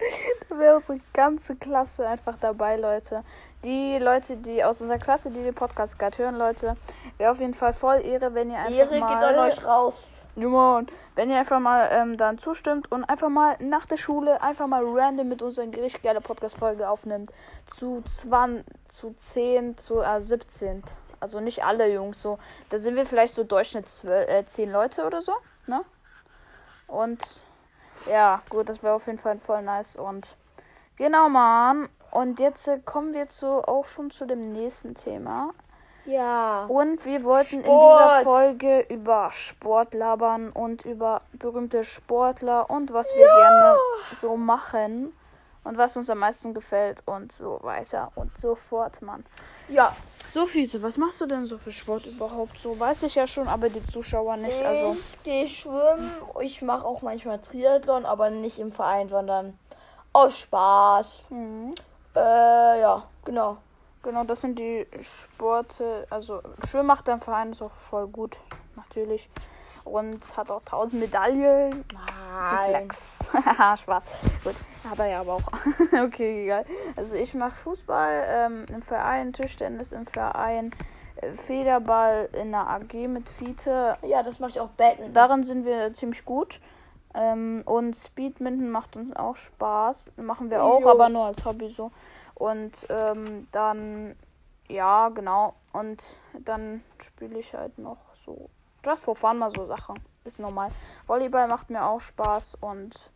da 0.49 0.59
wäre 0.59 0.77
unsere 0.77 1.01
ganze 1.13 1.57
Klasse 1.57 2.07
einfach 2.07 2.37
dabei, 2.41 2.77
Leute. 2.77 3.25
Die 3.65 3.99
Leute, 3.99 4.37
die 4.37 4.63
aus 4.63 4.81
unserer 4.81 4.99
Klasse, 4.99 5.33
die 5.33 5.43
den 5.43 5.55
Podcast 5.55 5.99
gerade 5.99 6.19
hören, 6.19 6.37
Leute, 6.37 6.77
wäre 7.19 7.33
auf 7.33 7.41
jeden 7.41 7.55
Fall 7.55 7.73
voll 7.73 8.03
Ehre, 8.05 8.35
wenn 8.35 8.53
ihr 8.53 8.59
einfach 8.59 8.73
Ehre 8.73 9.01
mal... 9.01 9.09
geht 9.09 9.25
an 9.25 9.39
euch 9.39 9.65
raus. 9.65 9.95
Mann. 10.35 10.87
Wenn 11.15 11.31
ihr 11.31 11.39
einfach 11.39 11.61
mal 11.61 11.89
ähm, 11.93 12.17
dann 12.17 12.39
zustimmt 12.39 12.91
und 12.91 13.05
einfach 13.05 13.29
mal 13.29 13.57
nach 13.61 13.87
der 13.87 13.97
Schule 13.97 14.41
einfach 14.43 14.67
mal 14.67 14.83
random 14.85 15.29
mit 15.29 15.43
uns 15.43 15.59
eine 15.59 15.77
richtig 15.77 16.03
geile 16.03 16.21
Podcast-Folge 16.21 16.89
aufnimmt. 16.89 17.31
Zu 17.67 18.03
20, 18.03 18.65
zu 18.89 19.15
10, 19.15 19.79
zu 19.79 20.01
äh, 20.01 20.21
17. 20.21 20.83
Also 21.21 21.41
nicht 21.41 21.65
alle 21.65 21.93
Jungs 21.93 22.21
so. 22.21 22.39
Da 22.71 22.79
sind 22.79 22.97
wir 22.97 23.07
vielleicht 23.07 23.35
so 23.35 23.45
Durchschnitt 23.45 23.89
12, 23.89 24.29
äh, 24.29 24.47
10 24.47 24.73
Leute 24.73 25.07
oder 25.07 25.21
so. 25.21 25.33
Ne? 25.67 25.85
Und 26.89 27.23
ja, 28.07 28.43
gut, 28.51 28.69
das 28.69 28.83
wäre 28.83 28.95
auf 28.95 29.07
jeden 29.07 29.19
Fall 29.19 29.39
voll 29.39 29.63
nice. 29.63 29.97
Und 29.97 30.37
genau, 30.97 31.29
Mann. 31.29 31.89
Und 32.11 32.41
jetzt 32.41 32.69
äh, 32.69 32.81
kommen 32.85 33.15
wir 33.15 33.29
zu 33.29 33.47
auch 33.47 33.87
schon 33.87 34.11
zu 34.11 34.27
dem 34.27 34.53
nächsten 34.53 34.95
Thema. 34.95 35.51
Ja. 36.05 36.65
Und 36.67 37.05
wir 37.05 37.23
wollten 37.23 37.57
in 37.57 37.65
Sport. 37.65 38.01
dieser 38.01 38.23
Folge 38.23 38.81
über 38.89 39.31
Sport 39.33 39.95
labern 39.95 40.51
und 40.51 40.85
über 40.85 41.23
berühmte 41.33 41.85
Sportler 41.85 42.69
und 42.71 42.93
was 42.93 43.09
wir 43.15 43.27
gerne 43.27 43.77
so 44.13 44.37
machen 44.37 45.13
und 45.65 45.79
was 45.79 45.97
uns 45.97 46.11
am 46.11 46.19
meisten 46.19 46.55
gefällt 46.55 47.03
und 47.07 47.31
so 47.33 47.61
weiter 47.63 48.11
und 48.17 48.37
so 48.37 48.55
fort, 48.55 49.01
Mann. 49.03 49.25
Ja. 49.69 49.95
So 50.29 50.47
Fiese, 50.47 50.83
was 50.83 50.97
machst 50.97 51.21
du 51.21 51.27
denn 51.27 51.45
so 51.47 51.59
für 51.59 51.73
Sport 51.73 52.07
überhaupt 52.07 52.59
so? 52.59 52.79
Weiß 52.79 53.03
ich 53.03 53.15
ja 53.17 53.27
schon, 53.27 53.49
aber 53.49 53.69
die 53.69 53.85
Zuschauer 53.85 54.37
nicht. 54.39 54.63
Also, 54.65 54.97
Ich 54.99 55.23
gehe 55.23 55.47
schwimmen. 55.47 56.11
Ich 56.41 56.63
mache 56.63 56.87
auch 56.87 57.03
manchmal 57.03 57.39
Triathlon, 57.39 58.07
aber 58.07 58.31
nicht 58.31 58.59
im 58.59 58.73
Verein, 58.73 59.09
sondern 59.09 59.59
aus 60.13 60.39
Spaß. 60.39 61.25
mhm. 61.29 61.75
Äh, 62.15 62.81
ja, 62.81 63.05
genau. 63.25 63.57
Genau, 64.03 64.25
das 64.25 64.41
sind 64.41 64.59
die 64.59 64.87
Sporte. 65.01 66.07
Also, 66.11 66.43
Schwimmen 66.67 66.87
macht 66.87 67.09
dein 67.09 67.21
Verein 67.21 67.53
ist 67.53 67.63
auch 67.63 67.73
voll 67.73 68.07
gut, 68.09 68.39
natürlich. 68.77 69.29
Und 69.85 70.37
hat 70.37 70.51
auch 70.53 70.61
1000 70.61 71.01
Medaillen. 71.01 71.85
Nein. 71.93 72.69
Flex. 72.69 73.19
Spaß. 73.83 74.05
Gut, 74.45 74.55
hat 74.89 74.99
er 75.01 75.07
ja 75.07 75.21
aber 75.21 75.35
auch. 75.35 75.43
okay, 76.05 76.45
egal. 76.45 76.65
Also 76.97 77.17
ich 77.17 77.35
mache 77.35 77.57
Fußball 77.57 78.25
ähm, 78.29 78.67
im 78.73 78.83
Verein, 78.83 79.33
Tischtennis 79.33 79.91
im 79.91 80.07
Verein, 80.07 80.73
äh, 81.17 81.33
Federball 81.33 82.29
in 82.33 82.53
der 82.53 82.69
AG 82.69 82.93
mit 83.09 83.29
Fiete. 83.29 83.97
Ja, 84.03 84.23
das 84.23 84.39
mache 84.39 84.51
ich 84.51 84.61
auch 84.61 84.69
Badminton. 84.69 85.15
Darin 85.15 85.43
sind 85.43 85.65
wir 85.65 85.93
ziemlich 85.95 86.25
gut. 86.25 86.61
Ähm, 87.15 87.63
und 87.67 87.95
Speedminton 87.97 88.71
macht 88.71 88.97
uns 88.97 89.15
auch 89.15 89.37
Spaß. 89.37 90.13
Machen 90.17 90.51
wir 90.51 90.63
auch, 90.65 90.81
Jo. 90.81 90.91
aber 90.91 91.09
nur 91.09 91.27
als 91.27 91.45
Hobby 91.45 91.69
so. 91.69 91.91
Und 92.35 92.73
ähm, 92.89 93.47
dann, 93.53 94.17
ja, 94.69 95.09
genau. 95.11 95.55
Und 95.73 96.03
dann 96.39 96.83
spiele 97.01 97.39
ich 97.39 97.55
halt 97.55 97.79
noch 97.79 97.99
so. 98.25 98.49
Just 98.85 99.05
for 99.05 99.15
fun 99.17 99.39
mal 99.39 99.51
so 99.55 99.67
Sachen. 99.67 99.97
Ist 100.25 100.39
normal. 100.41 100.71
Volleyball 101.07 101.49
macht 101.49 101.71
mir 101.71 101.85
auch 101.85 102.01
Spaß 102.01 102.57
und 102.61 103.11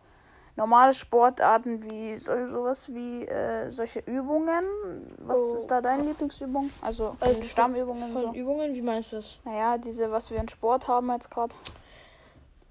normale 0.56 0.92
Sportarten 0.94 1.82
wie 1.82 2.16
so, 2.18 2.32
sowas 2.46 2.88
wie 2.92 3.26
äh, 3.26 3.70
solche 3.70 4.00
Übungen. 4.00 4.64
Was 5.18 5.38
Oh. 5.40 5.54
ist 5.54 5.66
da 5.68 5.80
deine 5.80 6.02
Lieblingsübung? 6.04 6.70
Also, 6.82 7.16
Also 7.20 7.42
Stammübungen 7.42 8.12
Von 8.12 8.22
so. 8.22 8.32
Übungen, 8.34 8.74
wie 8.74 8.82
meinst 8.82 9.12
du 9.12 9.16
das? 9.16 9.36
Naja, 9.44 9.76
diese, 9.78 10.10
was 10.10 10.30
wir 10.30 10.38
in 10.38 10.48
Sport 10.48 10.88
haben 10.88 11.10
jetzt 11.12 11.30
gerade. 11.30 11.54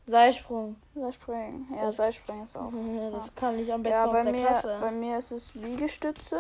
Seilsprung. 0.07 0.75
Seilspringen. 0.93 1.67
Ja, 1.75 1.91
Seilspringen 1.91 2.43
ist 2.43 2.55
auch. 2.55 2.71
Das 3.11 3.33
kann 3.35 3.57
ich 3.59 3.71
am 3.71 3.81
besten 3.83 3.97
Ja, 3.97 4.07
bei 4.07 4.21
der 4.21 4.31
mir, 4.31 4.45
Klasse. 4.45 4.77
bei 4.79 4.91
mir 4.91 5.17
ist 5.17 5.31
es 5.31 5.55
Liegestütze. 5.55 6.39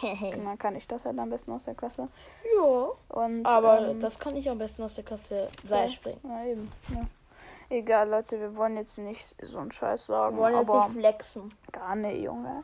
Und 0.02 0.44
dann 0.44 0.58
kann 0.58 0.74
ich 0.76 0.86
das 0.88 1.04
halt 1.04 1.18
am 1.18 1.30
besten 1.30 1.52
aus 1.52 1.64
der 1.64 1.74
Klasse. 1.74 2.08
ja. 2.56 2.88
Und, 3.08 3.44
Aber 3.46 3.88
ähm, 3.90 4.00
das 4.00 4.18
kann 4.18 4.34
ich 4.36 4.48
am 4.48 4.58
besten 4.58 4.82
aus 4.82 4.94
der 4.94 5.04
Klasse 5.04 5.48
Seilspringen. 5.62 6.20
Ja, 6.24 6.44
eben. 6.44 6.72
Ja. 6.88 7.02
Egal, 7.70 8.10
Leute, 8.10 8.38
wir 8.40 8.56
wollen 8.56 8.76
jetzt 8.76 8.98
nicht 8.98 9.34
so 9.42 9.58
einen 9.58 9.72
Scheiß 9.72 10.06
sagen. 10.06 10.36
Wir 10.36 10.42
wollen 10.42 10.56
jetzt 10.58 10.68
nicht 10.72 10.98
flexen. 11.00 11.48
gar 11.72 11.96
nicht, 11.96 12.22
Junge. 12.22 12.62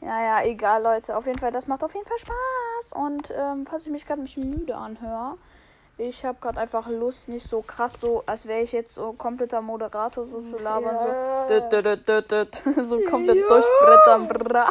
Ja, 0.00 0.20
ja, 0.22 0.42
egal, 0.44 0.82
Leute. 0.82 1.16
Auf 1.16 1.26
jeden 1.26 1.38
Fall, 1.38 1.52
das 1.52 1.66
macht 1.66 1.82
auf 1.84 1.94
jeden 1.94 2.06
Fall 2.06 2.18
Spaß. 2.18 2.92
Und 2.94 3.32
ähm, 3.36 3.66
falls 3.66 3.86
ich 3.86 3.92
mich 3.92 4.04
gerade 4.06 4.20
ein 4.20 4.24
bisschen 4.24 4.50
müde 4.50 4.76
anhöre, 4.76 5.36
ich 5.98 6.24
habe 6.24 6.38
gerade 6.40 6.58
einfach 6.58 6.88
Lust, 6.88 7.28
nicht 7.28 7.46
so 7.46 7.62
krass, 7.62 7.94
so 7.94 8.22
als 8.26 8.46
wäre 8.46 8.62
ich 8.62 8.72
jetzt 8.72 8.94
so 8.94 9.12
kompletter 9.12 9.60
Moderator, 9.60 10.24
so 10.24 10.40
zu 10.40 10.56
labern. 10.56 10.98
So. 10.98 11.06
Ja. 11.06 11.46
Düt, 11.46 11.84
düt, 11.84 12.08
düt, 12.08 12.30
düt. 12.30 12.62
so 12.84 13.00
komplett 13.00 13.48
durchbrettern. 13.48 14.28
Bra. 14.28 14.70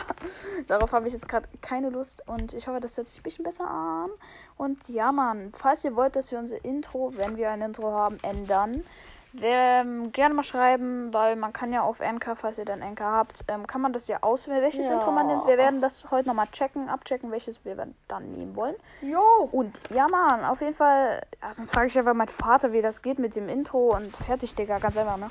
Darauf 0.68 0.92
habe 0.92 1.08
ich 1.08 1.14
jetzt 1.14 1.28
gerade 1.28 1.48
keine 1.62 1.90
Lust 1.90 2.24
und 2.28 2.54
ich 2.54 2.68
hoffe, 2.68 2.80
das 2.80 2.98
hört 2.98 3.08
sich 3.08 3.20
ein 3.20 3.24
bisschen 3.24 3.44
besser 3.44 3.70
an. 3.70 4.10
Und 4.58 4.90
ja, 4.90 5.12
Mann, 5.12 5.52
falls 5.56 5.84
ihr 5.84 5.96
wollt, 5.96 6.16
dass 6.16 6.32
wir 6.32 6.40
unser 6.40 6.64
Intro, 6.66 7.14
wenn 7.16 7.38
wir 7.38 7.52
ein 7.52 7.62
Intro 7.62 7.92
haben, 7.92 8.18
ändern, 8.24 8.84
ähm, 9.40 10.12
gerne 10.12 10.34
mal 10.36 10.44
schreiben, 10.44 11.14
weil 11.14 11.36
man 11.36 11.54
kann 11.54 11.72
ja 11.72 11.82
auf 11.82 12.00
NK, 12.00 12.36
falls 12.36 12.58
ihr 12.58 12.66
dann 12.66 12.80
NK 12.80 13.02
habt, 13.02 13.44
ähm, 13.48 13.66
kann 13.66 13.82
man 13.82 13.94
das 13.94 14.08
ja 14.08 14.18
auswählen, 14.22 14.62
welches 14.62 14.90
Ja. 14.90 14.96
Intro 14.96 15.12
man 15.12 15.28
nimmt. 15.28 15.48
Wir 15.48 15.58
werden 15.58 15.82
das 15.82 16.12
heute 16.12 16.28
nochmal 16.28 16.48
checken, 16.52 16.90
abchecken, 16.90 17.32
welches 17.32 17.64
wir 17.64 17.76
dann 18.08 18.32
nehmen 18.32 18.56
wollen. 18.56 18.76
Jo. 19.02 19.50
Und 19.52 19.80
ja, 19.90 20.08
Mann, 20.08 20.44
auf 20.44 20.62
jeden 20.62 20.76
Fall. 20.76 21.22
Ja, 21.42 21.54
sonst 21.54 21.72
frage 21.72 21.88
ich 21.88 21.98
einfach 21.98 22.14
meinen 22.14 22.28
Vater, 22.28 22.74
wie 22.74 22.82
das 22.82 23.02
geht 23.02 23.20
mit 23.20 23.36
dem 23.36 23.48
Intro 23.48 23.96
und 23.96 24.16
fertig, 24.18 24.56
Digga, 24.56 24.80
ganz 24.80 24.98
einfach, 24.98 25.18
ne? 25.18 25.30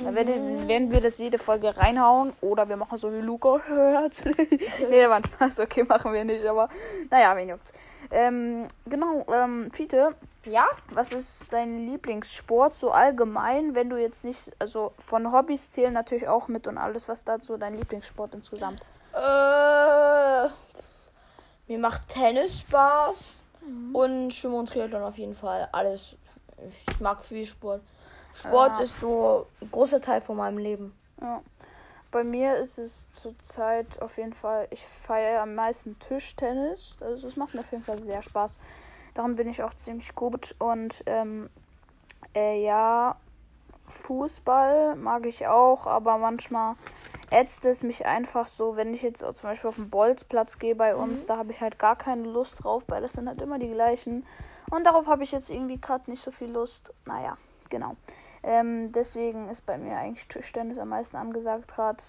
Dann 0.00 0.14
werden, 0.14 0.68
werden 0.68 0.92
wir 0.92 1.00
das 1.00 1.18
jede 1.18 1.38
Folge 1.38 1.76
reinhauen 1.76 2.32
oder 2.40 2.68
wir 2.68 2.76
machen 2.76 2.98
so 2.98 3.12
wie 3.12 3.18
Luca 3.20 3.60
nee, 3.68 4.90
der 4.90 5.10
war 5.10 5.20
Spaß, 5.24 5.60
okay, 5.60 5.82
machen 5.84 6.12
wir 6.12 6.24
nicht, 6.24 6.44
aber 6.44 6.68
naja, 7.10 7.36
wen 7.36 7.48
juckt's. 7.48 7.72
Ähm, 8.10 8.66
genau, 8.86 9.26
ähm, 9.32 9.70
Fiete, 9.72 10.14
Ja? 10.48 10.66
was 10.90 11.12
ist 11.12 11.52
dein 11.52 11.86
Lieblingssport 11.86 12.74
so 12.74 12.90
allgemein, 12.90 13.74
wenn 13.74 13.90
du 13.90 13.96
jetzt 13.96 14.24
nicht, 14.24 14.50
also 14.58 14.92
von 14.98 15.32
Hobbys 15.32 15.70
zählen 15.70 15.92
natürlich 15.92 16.28
auch 16.28 16.48
mit 16.48 16.66
und 16.66 16.78
alles, 16.78 17.08
was 17.08 17.24
dazu 17.24 17.56
dein 17.56 17.76
Lieblingssport 17.76 18.34
insgesamt? 18.34 18.80
Äh, 19.12 20.48
mir 21.68 21.78
macht 21.78 22.08
Tennis 22.08 22.60
Spaß. 22.60 23.34
Und 23.92 24.32
Schwimmen 24.32 24.54
und 24.54 24.68
Triathlon 24.70 25.02
auf 25.02 25.18
jeden 25.18 25.34
Fall. 25.34 25.68
Alles. 25.72 26.14
Ich 26.88 27.00
mag 27.00 27.22
viel 27.22 27.44
Sport. 27.44 27.82
Sport 28.34 28.78
Ja. 28.78 28.84
ist 28.84 28.98
so 29.00 29.46
ein 29.60 29.70
großer 29.70 30.00
Teil 30.00 30.20
von 30.20 30.36
meinem 30.36 30.58
Leben. 30.58 30.96
Ja. 31.20 31.42
Bei 32.10 32.24
mir 32.24 32.56
ist 32.56 32.78
es 32.78 33.10
zurzeit 33.12 34.00
auf 34.00 34.16
jeden 34.16 34.32
Fall, 34.32 34.66
ich 34.70 34.86
feiere 34.86 35.42
am 35.42 35.54
meisten 35.54 35.98
Tischtennis. 35.98 36.96
Also 37.00 37.26
es 37.26 37.36
macht 37.36 37.52
mir 37.54 37.60
auf 37.60 37.70
jeden 37.70 37.84
Fall 37.84 37.98
sehr 37.98 38.22
Spaß. 38.22 38.58
Darum 39.18 39.34
bin 39.34 39.48
ich 39.48 39.64
auch 39.64 39.74
ziemlich 39.74 40.14
gut. 40.14 40.54
Und 40.60 41.02
ähm, 41.06 41.50
äh, 42.36 42.62
ja, 42.62 43.16
Fußball 43.88 44.94
mag 44.94 45.26
ich 45.26 45.48
auch, 45.48 45.88
aber 45.88 46.18
manchmal 46.18 46.76
ätzt 47.28 47.64
es 47.64 47.82
mich 47.82 48.06
einfach 48.06 48.46
so, 48.46 48.76
wenn 48.76 48.94
ich 48.94 49.02
jetzt 49.02 49.18
zum 49.18 49.50
Beispiel 49.50 49.70
auf 49.70 49.74
den 49.74 49.90
Bolzplatz 49.90 50.60
gehe 50.60 50.76
bei 50.76 50.94
uns, 50.94 51.26
da 51.26 51.36
habe 51.36 51.50
ich 51.50 51.60
halt 51.60 51.80
gar 51.80 51.96
keine 51.96 52.28
Lust 52.28 52.62
drauf, 52.62 52.84
weil 52.86 53.02
das 53.02 53.14
sind 53.14 53.28
halt 53.28 53.42
immer 53.42 53.58
die 53.58 53.72
gleichen. 53.72 54.24
Und 54.70 54.86
darauf 54.86 55.08
habe 55.08 55.24
ich 55.24 55.32
jetzt 55.32 55.50
irgendwie 55.50 55.80
gerade 55.80 56.08
nicht 56.08 56.22
so 56.22 56.30
viel 56.30 56.52
Lust. 56.52 56.94
Naja, 57.04 57.36
genau. 57.70 57.96
Ähm, 58.44 58.92
deswegen 58.92 59.48
ist 59.48 59.66
bei 59.66 59.78
mir 59.78 59.96
eigentlich 59.96 60.28
Tischtennis 60.28 60.78
am 60.78 60.90
meisten 60.90 61.16
angesagt 61.16 61.66
gerade. 61.66 62.04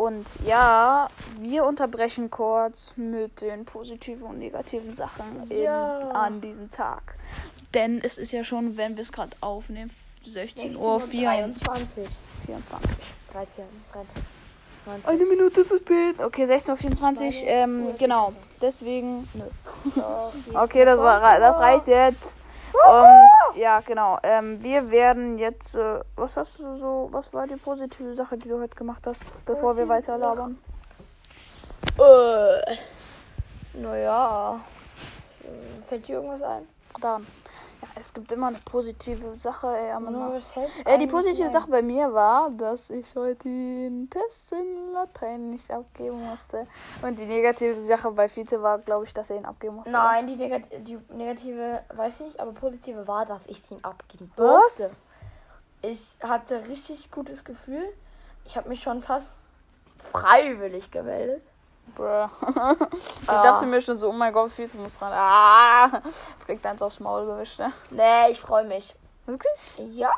Und 0.00 0.30
ja, 0.46 1.08
wir 1.40 1.66
unterbrechen 1.66 2.30
kurz 2.30 2.94
mit 2.96 3.42
den 3.42 3.66
positiven 3.66 4.22
und 4.22 4.38
negativen 4.38 4.94
Sachen 4.94 5.46
Ja. 5.50 5.98
in, 5.98 6.06
an 6.16 6.40
diesem 6.40 6.70
Tag. 6.70 7.16
Denn 7.74 8.00
es 8.02 8.16
ist 8.16 8.32
ja 8.32 8.42
schon, 8.42 8.78
wenn 8.78 8.96
wir 8.96 9.02
es 9.02 9.12
gerade 9.12 9.36
aufnehmen, 9.42 9.90
16 10.24 10.74
Uhr 10.74 11.00
24. 11.00 11.62
23. 11.66 12.08
24. 12.46 12.90
13, 13.30 13.64
13. 13.92 14.08
19. 14.86 15.04
Eine 15.06 15.24
Minute 15.26 15.68
zu 15.68 15.76
spät. 15.76 16.18
Okay, 16.18 16.46
16.24 16.46 17.42
Uhr. 17.42 17.48
Ähm, 17.48 17.86
genau. 17.98 18.32
Deswegen. 18.62 19.28
Nö. 19.34 19.44
Okay, 20.54 20.86
das, 20.86 20.98
war, 20.98 21.38
das 21.38 21.58
reicht 21.58 21.88
jetzt. 21.88 22.38
Und 22.72 23.39
ja, 23.56 23.80
genau. 23.80 24.18
Ähm, 24.22 24.62
wir 24.62 24.90
werden 24.90 25.38
jetzt. 25.38 25.74
Äh, 25.74 26.00
was 26.16 26.36
hast 26.36 26.58
du 26.58 26.76
so. 26.78 27.08
Was 27.10 27.32
war 27.32 27.46
die 27.46 27.56
positive 27.56 28.14
Sache, 28.14 28.36
die 28.38 28.48
du 28.48 28.60
heute 28.60 28.74
gemacht 28.74 29.06
hast, 29.06 29.22
bevor 29.44 29.76
wir 29.76 29.88
weiter 29.88 30.18
labern? 30.18 30.58
Äh, 31.98 32.76
naja. 33.78 34.60
Fällt 35.86 36.08
dir 36.08 36.16
irgendwas 36.16 36.42
ein? 36.42 36.68
Dann. 37.00 37.26
Ja, 37.82 37.88
es 37.94 38.12
gibt 38.12 38.30
immer 38.32 38.48
eine 38.48 38.58
positive 38.64 39.38
Sache, 39.38 39.68
ey. 39.68 39.90
am 39.92 40.04
Nur 40.04 40.34
was 40.34 40.48
fällt 40.48 40.68
Äh, 40.84 40.98
die 40.98 41.06
positive? 41.06 41.48
Sache 41.48 41.70
bei 41.70 41.80
mir 41.80 42.12
war, 42.12 42.50
dass 42.50 42.90
ich 42.90 43.14
heute 43.14 43.44
den 43.48 44.10
Test 44.10 44.52
in 44.52 44.92
Latein 44.92 45.50
nicht 45.50 45.70
abgeben 45.70 46.22
musste. 46.22 46.66
Und 47.00 47.18
die 47.18 47.24
negative 47.24 47.80
Sache 47.80 48.10
bei 48.10 48.28
Fiete 48.28 48.60
war, 48.62 48.78
glaube 48.78 49.06
ich, 49.06 49.14
dass 49.14 49.30
er 49.30 49.36
ihn 49.36 49.46
abgeben 49.46 49.76
musste. 49.76 49.90
Nein, 49.90 50.26
die, 50.26 50.36
Negat 50.36 50.62
die 50.86 50.98
negative 51.08 51.82
weiß 51.94 52.14
ich 52.20 52.26
nicht, 52.26 52.40
aber 52.40 52.52
positive 52.52 53.06
war, 53.08 53.24
dass 53.24 53.40
ich 53.46 53.70
ihn 53.70 53.82
abgeben 53.82 54.30
durfte. 54.36 54.82
Was? 54.82 55.00
Ich 55.82 56.14
hatte 56.22 56.66
richtig 56.68 57.10
gutes 57.10 57.44
Gefühl. 57.44 57.88
Ich 58.44 58.56
habe 58.58 58.68
mich 58.68 58.82
schon 58.82 59.02
fast 59.02 59.30
freiwillig 59.96 60.90
gemeldet. 60.90 61.42
Bruh. 61.94 62.28
ich 63.22 63.28
Ah. 63.28 63.42
dachte 63.42 63.66
mir 63.66 63.80
schon 63.80 63.96
so, 63.96 64.08
oh 64.08 64.12
mein 64.12 64.32
Gott, 64.32 64.50
Fiete 64.50 64.76
muss 64.76 65.00
ran. 65.00 65.12
Ah, 65.12 66.00
jetzt 66.04 66.46
kriegt 66.46 66.64
er 66.64 66.72
eins 66.72 66.82
aufs 66.82 67.00
Maul 67.00 67.26
gewischt, 67.26 67.58
ne? 67.58 67.72
Nee, 67.90 68.30
ich 68.30 68.40
freue 68.40 68.64
mich. 68.64 68.94
Wirklich? 69.26 69.78
Ja. 69.94 70.12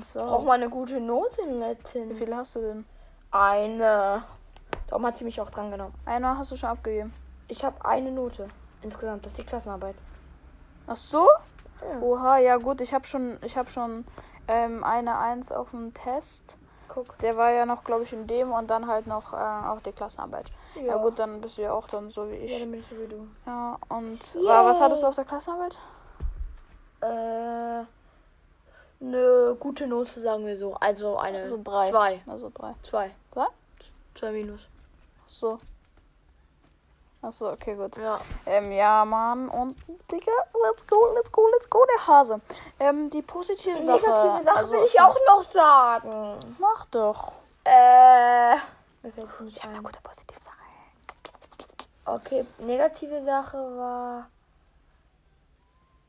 So. 0.00 0.22
mal 0.40 0.52
eine 0.54 0.68
gute 0.68 1.00
Note 1.00 1.40
in 1.42 1.54
Wie 1.54 1.58
Latin. 1.60 2.16
viele 2.16 2.36
hast 2.36 2.56
du 2.56 2.60
denn? 2.60 2.84
Eine. 3.30 4.22
Darum 4.86 5.06
hat 5.06 5.16
sie 5.16 5.24
mich 5.24 5.40
auch 5.40 5.50
dran 5.50 5.70
genommen. 5.70 5.94
Eine 6.04 6.36
hast 6.36 6.50
du 6.52 6.56
schon 6.56 6.68
abgegeben. 6.68 7.14
Ich 7.48 7.64
habe 7.64 7.82
eine 7.84 8.10
Note 8.10 8.48
insgesamt. 8.82 9.24
Das 9.24 9.32
ist 9.32 9.38
die 9.38 9.44
Klassenarbeit. 9.44 9.94
Ach 10.86 10.96
so? 10.96 11.26
Ja. 11.80 12.00
Oha, 12.00 12.38
ja 12.38 12.56
gut, 12.58 12.80
ich 12.82 12.92
habe 12.92 13.06
schon, 13.06 13.38
ich 13.42 13.56
habe 13.56 13.70
schon 13.70 14.04
ähm, 14.46 14.84
eine 14.84 15.18
Eins 15.18 15.50
auf 15.50 15.70
dem 15.70 15.94
Test. 15.94 16.57
Guck. 16.88 17.18
Der 17.18 17.36
war 17.36 17.50
ja 17.50 17.66
noch, 17.66 17.84
glaube 17.84 18.04
ich, 18.04 18.12
in 18.12 18.26
dem 18.26 18.50
und 18.52 18.68
dann 18.68 18.86
halt 18.86 19.06
noch 19.06 19.32
äh, 19.32 19.36
auch 19.36 19.80
die 19.80 19.92
Klassenarbeit. 19.92 20.46
Ja. 20.74 20.96
gut, 20.96 21.18
dann 21.18 21.40
bist 21.40 21.58
du 21.58 21.62
ja 21.62 21.72
auch 21.72 21.86
dann 21.88 22.10
so 22.10 22.28
wie 22.30 22.36
Ja, 22.36 22.42
ich. 22.44 22.60
dann 22.60 22.70
bin 22.70 22.80
ich 22.80 22.86
so 22.88 22.96
wie 22.98 23.06
du. 23.06 23.26
Ja, 23.46 23.78
und 23.88 24.34
wa- 24.34 24.64
was 24.64 24.80
hattest 24.80 25.02
du 25.02 25.06
auf 25.06 25.14
der 25.14 25.24
Klassenarbeit? 25.24 25.78
Äh. 27.00 27.84
Eine 29.00 29.56
gute 29.60 29.86
Note, 29.86 30.18
sagen 30.20 30.44
wir 30.44 30.56
so. 30.56 30.74
Also 30.74 31.16
eine. 31.18 31.38
Also 31.38 31.60
drei. 31.62 31.88
Zwei. 31.90 32.20
Also 32.26 32.50
drei. 32.52 32.74
Zwei. 32.82 33.10
Zwei? 33.32 33.46
Zwei 34.16 34.30
minus. 34.32 34.60
Ach 35.24 35.28
so. 35.30 35.60
Ach 37.20 37.32
so, 37.32 37.50
okay, 37.50 37.74
gut. 37.74 37.96
Ja. 37.96 38.20
Ähm, 38.46 38.70
ja, 38.70 39.04
Mann. 39.04 39.48
Und, 39.48 39.76
Digga, 40.10 40.32
let's 40.64 40.86
go, 40.86 41.12
let's 41.14 41.32
go, 41.32 41.48
let's 41.52 41.68
go, 41.68 41.84
der 41.84 42.06
Hase. 42.06 42.40
Ähm, 42.78 43.10
die 43.10 43.22
positive 43.22 43.82
Sache. 43.82 44.00
Negative 44.00 44.44
Sache 44.44 44.56
also, 44.56 44.72
will 44.72 44.84
ich 44.84 45.00
auch 45.00 45.16
noch 45.26 45.42
sagen. 45.42 46.38
Mach 46.58 46.86
doch. 46.86 47.32
Äh. 47.64 48.56
Fällt's 49.10 49.40
nicht 49.40 49.64
Eine 49.64 49.78
ein. 49.78 49.82
gute 49.82 50.00
positive 50.02 50.40
Sache. 50.40 50.54
Okay, 52.04 52.46
negative 52.58 53.22
Sache 53.22 53.58
war, 53.76 54.28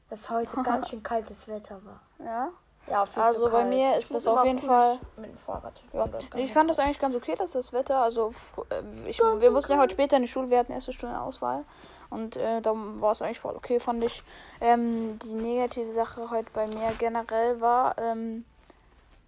dass 0.10 0.30
heute 0.30 0.56
ganz 0.64 0.90
schön 0.90 1.04
kaltes 1.04 1.48
Wetter 1.48 1.82
war. 1.84 2.02
Ja? 2.26 2.50
Ja, 2.90 3.08
Also 3.16 3.50
bei 3.50 3.66
mir 3.66 3.98
ist 3.98 4.14
das 4.14 4.28
auf 4.28 4.44
jeden 4.46 4.60
früh 4.60 4.68
Fall- 4.68 4.98
Mit 5.18 5.32
dem 5.32 5.38
Fahrrad. 5.38 5.74
Ja. 5.94 6.08
Ich 6.36 6.52
fand 6.52 6.70
das 6.70 6.80
eigentlich 6.80 7.00
ganz 7.00 7.16
okay, 7.16 7.36
dass 7.36 7.52
das 7.52 7.72
Wetter, 7.72 8.02
also 8.02 8.34
äh, 8.70 9.10
ich, 9.10 9.20
wir 9.20 9.52
mussten 9.52 9.74
ja 9.74 9.80
heute 9.80 9.94
später 9.94 10.16
in 10.18 10.24
die 10.24 10.28
Schule, 10.28 10.50
wir 10.50 10.60
hatten 10.60 10.72
erste 10.72 10.92
Stunde 10.94 11.20
Auswahl 11.20 11.66
und 12.10 12.36
äh, 12.38 12.62
da 12.62 12.74
war 12.76 13.12
es 13.12 13.22
eigentlich 13.22 13.40
voll 13.40 13.56
okay, 13.56 13.80
fand 13.80 14.04
ich. 14.04 14.24
Ähm, 14.60 15.20
die 15.20 15.34
negative 15.34 15.92
Sache 15.92 16.30
heute 16.32 16.50
bei 16.54 16.66
mir 16.68 16.92
generell 16.98 17.62
war, 17.62 17.96
ähm, 18.00 18.44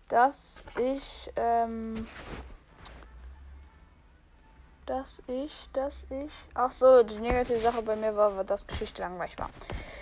dass 0.08 0.63
ich, 0.80 1.32
ähm, 1.36 2.08
dass 4.88 5.21
ich, 5.28 5.69
dass 5.74 6.06
ich, 6.10 6.32
ach 6.56 6.71
so, 6.71 7.04
die 7.04 7.19
negative 7.19 7.60
Sache 7.60 7.82
bei 7.82 7.95
mir 7.95 8.15
war, 8.15 8.36
war 8.36 8.43
dass 8.43 8.65
Geschichte 8.65 9.02
langweilig 9.04 9.38
war. 9.38 9.50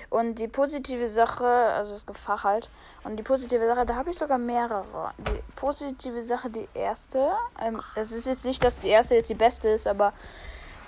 Und 0.09 0.35
die 0.39 0.47
positive 0.47 1.07
Sache, 1.07 1.45
also 1.45 1.93
das 1.93 2.03
Fach 2.17 2.43
halt, 2.43 2.69
und 3.03 3.17
die 3.17 3.23
positive 3.23 3.65
Sache, 3.67 3.85
da 3.85 3.95
habe 3.95 4.09
ich 4.09 4.17
sogar 4.17 4.39
mehrere. 4.39 5.11
Die 5.19 5.43
positive 5.55 6.21
Sache, 6.23 6.49
die 6.49 6.67
erste, 6.73 7.31
ähm, 7.61 7.81
es 7.95 8.11
ist 8.11 8.25
jetzt 8.25 8.45
nicht, 8.45 8.63
dass 8.63 8.79
die 8.79 8.89
erste 8.89 9.15
jetzt 9.15 9.29
die 9.29 9.35
beste 9.35 9.69
ist, 9.69 9.87
aber 9.87 10.13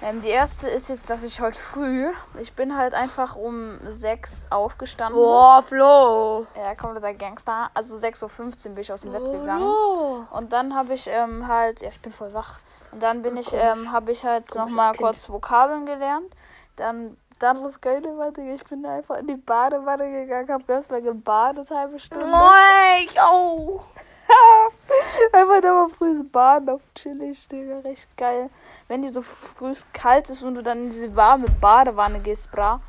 ähm, 0.03 0.21
die 0.21 0.29
erste 0.29 0.67
ist 0.67 0.89
jetzt, 0.89 1.09
dass 1.11 1.23
ich 1.23 1.39
heute 1.41 1.59
früh, 1.59 2.09
ich 2.39 2.53
bin 2.53 2.75
halt 2.75 2.95
einfach 2.95 3.35
um 3.35 3.77
sechs 3.89 4.47
aufgestanden. 4.49 5.21
Boah, 5.21 5.63
Flo. 5.67 6.47
Ja, 6.55 6.73
kompletter 6.73 7.13
Gangster. 7.13 7.69
Also 7.75 7.97
6.15 7.97 8.23
Uhr 8.23 8.73
bin 8.73 8.81
ich 8.81 8.91
aus 8.91 9.01
dem 9.01 9.11
Bett 9.11 9.23
gegangen. 9.23 9.61
Flo. 9.61 10.25
Und 10.31 10.51
dann 10.53 10.75
habe 10.75 10.95
ich 10.95 11.07
ähm, 11.07 11.47
halt, 11.47 11.81
ja, 11.81 11.89
ich 11.89 12.01
bin 12.01 12.11
voll 12.11 12.33
wach. 12.33 12.59
Und 12.91 13.03
dann 13.03 13.21
bin 13.21 13.37
ich, 13.37 13.51
komisch. 13.51 13.63
ähm, 13.63 13.91
habe 13.91 14.11
ich 14.11 14.25
halt 14.25 14.55
nochmal 14.55 14.93
kurz 14.95 15.29
Vokabeln 15.29 15.85
gelernt. 15.85 16.33
Dann, 16.77 17.15
dann 17.41 17.63
das 17.63 17.79
Geile 17.81 18.17
war, 18.17 18.31
Digga, 18.31 18.53
ich 18.53 18.63
bin 18.65 18.85
einfach 18.85 19.17
in 19.17 19.27
die 19.27 19.35
Badewanne 19.35 20.09
gegangen, 20.11 20.49
habe 20.49 20.71
erstmal 20.71 21.01
gebadet, 21.01 21.69
halbe 21.69 21.99
Stunde. 21.99 22.25
Moin, 22.25 23.07
auch. 23.19 23.85
Einfach 25.33 25.61
da 25.61 25.73
mal 25.73 25.89
früh 25.89 26.23
baden 26.23 26.69
auf 26.69 26.81
chillig, 26.95 27.47
Digga, 27.47 27.79
recht 27.79 28.07
geil. 28.15 28.49
Wenn 28.87 29.01
die 29.01 29.09
so 29.09 29.21
früh 29.21 29.73
kalt 29.93 30.29
ist 30.29 30.43
und 30.43 30.55
du 30.55 30.63
dann 30.63 30.83
in 30.83 30.89
diese 30.89 31.15
warme 31.15 31.47
Badewanne 31.59 32.19
gehst, 32.19 32.51
bra. 32.51 32.79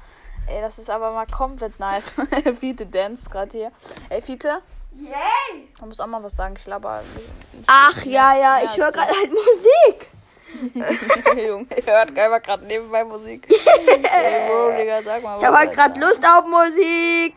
Ey, 0.47 0.61
das 0.61 0.79
ist 0.79 0.91
aber 0.91 1.13
mal 1.13 1.27
komplett 1.27 1.79
nice. 1.81 2.15
Fiete 2.61 2.87
dance 2.87 3.29
gerade 3.29 3.51
hier. 3.51 3.73
Ey, 4.09 4.21
Fiete, 4.21 4.61
Yay. 4.95 5.69
du 5.79 5.87
musst 5.87 6.01
auch 6.01 6.07
mal 6.07 6.23
was 6.23 6.37
sagen. 6.37 6.55
Ich 6.57 6.67
laber. 6.67 7.03
Ach 7.67 8.05
ja, 8.05 8.37
ja, 8.37 8.63
ich 8.63 8.77
höre 8.77 8.93
gerade 8.93 9.13
halt 9.13 9.31
Musik. 9.31 10.11
Junge, 11.37 11.67
ich 11.77 11.87
hört 11.87 12.17
einfach 12.17 12.43
gerade 12.43 12.65
nebenbei 12.65 13.05
Musik. 13.05 13.47
Ey, 13.51 14.49
Bro, 14.49 14.73
Digga, 14.77 15.03
sag 15.03 15.23
mal 15.23 15.39
Ich 15.39 15.45
habe 15.45 15.55
was, 15.55 15.61
halt 15.61 15.73
gerade. 15.75 16.01
Lust 16.01 16.25
auf 16.25 16.47
Musik. 16.47 17.35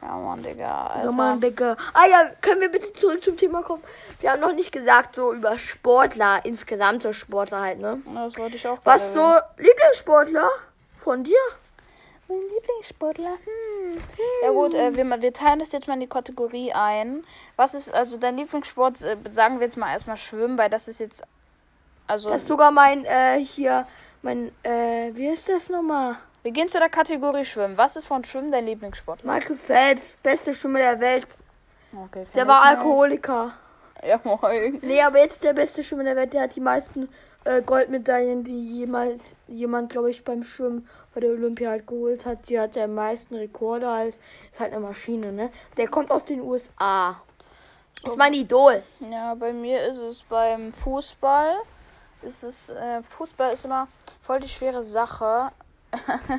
Ja, 0.00 0.16
Mann, 0.16 0.42
Digga. 0.42 0.86
Alter. 0.88 1.04
Ja, 1.04 1.10
Mann, 1.12 1.40
Digga. 1.40 1.76
Ah 1.94 2.06
ja, 2.06 2.30
können 2.40 2.60
wir 2.60 2.68
bitte 2.70 2.92
zurück 2.92 3.24
zum 3.24 3.36
Thema 3.36 3.62
kommen? 3.62 3.82
Wir 4.20 4.32
haben 4.32 4.40
noch 4.40 4.52
nicht 4.52 4.70
gesagt, 4.70 5.14
so 5.16 5.32
über 5.32 5.58
Sportler, 5.58 6.40
insgesamt 6.44 7.02
so 7.02 7.12
Sportler 7.12 7.60
halt, 7.62 7.78
ne? 7.80 8.02
Ja, 8.14 8.24
Das 8.24 8.38
wollte 8.38 8.56
ich 8.56 8.66
auch 8.68 8.78
Was 8.84 9.14
so. 9.14 9.34
Lieblingssportler 9.56 10.50
von 11.00 11.24
dir? 11.24 11.38
Mein 12.28 12.38
Lieblingssportler. 12.54 13.30
Hm. 13.44 14.02
Ja 14.42 14.50
gut, 14.50 14.74
äh, 14.74 14.94
wir, 14.96 15.22
wir 15.22 15.32
teilen 15.32 15.58
das 15.58 15.72
jetzt 15.72 15.88
mal 15.88 15.94
in 15.94 16.00
die 16.00 16.06
Kategorie 16.06 16.72
ein. 16.72 17.24
Was 17.56 17.74
ist 17.74 17.92
also 17.92 18.16
dein 18.16 18.36
Lieblingssport? 18.36 19.02
Äh, 19.02 19.16
sagen 19.28 19.58
wir 19.60 19.66
jetzt 19.66 19.76
mal 19.76 19.92
erstmal 19.92 20.16
Schwimmen, 20.16 20.56
weil 20.58 20.70
das 20.70 20.88
ist 20.88 21.00
jetzt 21.00 21.22
also 22.06 22.30
Das 22.30 22.42
ist 22.42 22.48
sogar 22.48 22.70
mein, 22.70 23.04
äh, 23.04 23.38
hier, 23.38 23.86
mein, 24.22 24.50
äh, 24.62 25.10
wie 25.14 25.28
ist 25.28 25.48
das 25.48 25.68
nochmal? 25.68 26.16
wir 26.44 26.52
gehen 26.52 26.68
zu 26.68 26.78
der 26.78 26.90
Kategorie 26.90 27.46
Schwimmen. 27.46 27.78
Was 27.78 27.96
ist 27.96 28.04
von 28.06 28.22
Schwimmen 28.22 28.52
dein 28.52 28.66
Lieblingssport? 28.66 29.24
Michael 29.24 29.56
Phelps, 29.56 30.18
beste 30.22 30.52
Schwimmer 30.52 30.80
der 30.80 31.00
Welt. 31.00 31.26
Okay, 31.96 32.26
Der 32.34 32.46
war 32.46 32.62
Alkoholiker. 32.62 33.54
Ja, 34.06 34.20
moin. 34.24 34.78
Nee, 34.82 35.00
aber 35.00 35.20
jetzt 35.20 35.42
der 35.42 35.54
beste 35.54 35.82
Schwimmer 35.82 36.04
der 36.04 36.16
Welt. 36.16 36.34
Der 36.34 36.42
hat 36.42 36.54
die 36.54 36.60
meisten 36.60 37.08
äh, 37.44 37.62
Goldmedaillen, 37.62 38.44
die 38.44 38.78
jemals 38.80 39.34
jemand, 39.46 39.90
glaube 39.90 40.10
ich, 40.10 40.22
beim 40.22 40.44
Schwimmen 40.44 40.86
bei 41.14 41.20
der 41.20 41.30
Olympia 41.30 41.70
halt 41.70 41.86
geholt 41.86 42.26
hat. 42.26 42.46
Die 42.50 42.60
hat 42.60 42.74
der 42.76 42.88
meisten 42.88 43.36
Rekorde 43.36 43.90
halt. 43.90 44.18
Ist 44.52 44.60
halt 44.60 44.72
eine 44.72 44.80
Maschine, 44.80 45.32
ne? 45.32 45.50
Der 45.78 45.88
kommt 45.88 46.10
aus 46.10 46.26
den 46.26 46.42
USA. 46.42 47.22
Ist 48.04 48.18
mein 48.18 48.34
Idol. 48.34 48.82
Ja, 49.10 49.34
bei 49.34 49.54
mir 49.54 49.82
ist 49.86 49.96
es 49.96 50.22
beim 50.24 50.74
Fußball. 50.74 51.54
Es, 52.26 52.68
äh, 52.68 53.02
Fußball 53.02 53.52
ist 53.52 53.64
immer 53.64 53.88
voll 54.22 54.40
die 54.40 54.48
schwere 54.48 54.84
Sache. 54.84 55.50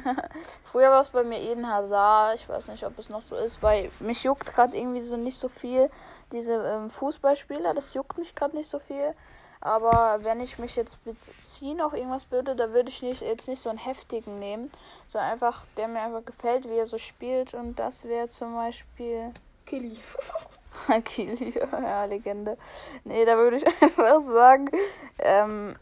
Früher 0.64 0.90
war 0.92 1.02
es 1.02 1.10
bei 1.10 1.24
mir 1.24 1.40
Eden 1.40 1.68
Hazard. 1.68 2.36
Ich 2.36 2.50
weiß 2.50 2.68
nicht, 2.70 2.86
ob 2.86 2.98
es 3.00 3.10
noch 3.10 3.22
so 3.22 3.36
ist. 3.36 3.62
Bei 3.62 3.90
mich 4.00 4.24
juckt 4.24 4.46
gerade 4.46 4.76
irgendwie 4.76 5.02
so 5.02 5.16
nicht 5.16 5.40
so 5.40 5.48
viel 5.48 5.90
diese 6.32 6.54
ähm, 6.54 6.90
Fußballspieler. 6.90 7.74
Das 7.74 7.94
juckt 7.94 8.18
mich 8.18 8.36
gerade 8.36 8.56
nicht 8.56 8.70
so 8.70 8.80
viel. 8.80 9.14
Aber 9.62 10.20
wenn 10.22 10.42
ich 10.42 10.60
mich 10.60 10.76
jetzt 10.76 10.98
beziehen 11.04 11.82
auf 11.82 11.94
irgendwas 11.94 12.30
würde, 12.30 12.56
da 12.56 12.72
würde 12.72 12.90
ich 12.90 13.02
nicht, 13.02 13.22
jetzt 13.22 13.48
nicht 13.48 13.62
so 13.62 13.70
einen 13.70 13.80
heftigen 13.80 14.38
nehmen, 14.38 14.70
sondern 15.08 15.32
einfach, 15.32 15.66
der 15.78 15.88
mir 15.88 16.02
einfach 16.02 16.24
gefällt, 16.24 16.70
wie 16.70 16.78
er 16.78 16.86
so 16.86 16.98
spielt. 16.98 17.54
Und 17.54 17.80
das 17.80 18.06
wäre 18.06 18.28
zum 18.28 18.54
Beispiel 18.56 19.32
Killy. 19.66 19.98
Kili, 21.06 21.54
ja, 21.72 22.06
Legende. 22.06 22.58
Nee, 23.04 23.26
da 23.26 23.38
würde 23.38 23.58
ich 23.58 23.66
einfach 23.82 24.22
sagen, 24.22 24.70
ähm, 25.20 25.76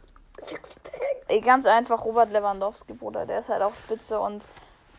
ganz 1.44 1.66
einfach 1.66 2.04
Robert 2.06 2.32
Lewandowski, 2.32 2.94
Bruder, 2.94 3.26
der 3.26 3.40
ist 3.40 3.50
halt 3.50 3.62
auch 3.62 3.76
spitze 3.76 4.20
und 4.20 4.48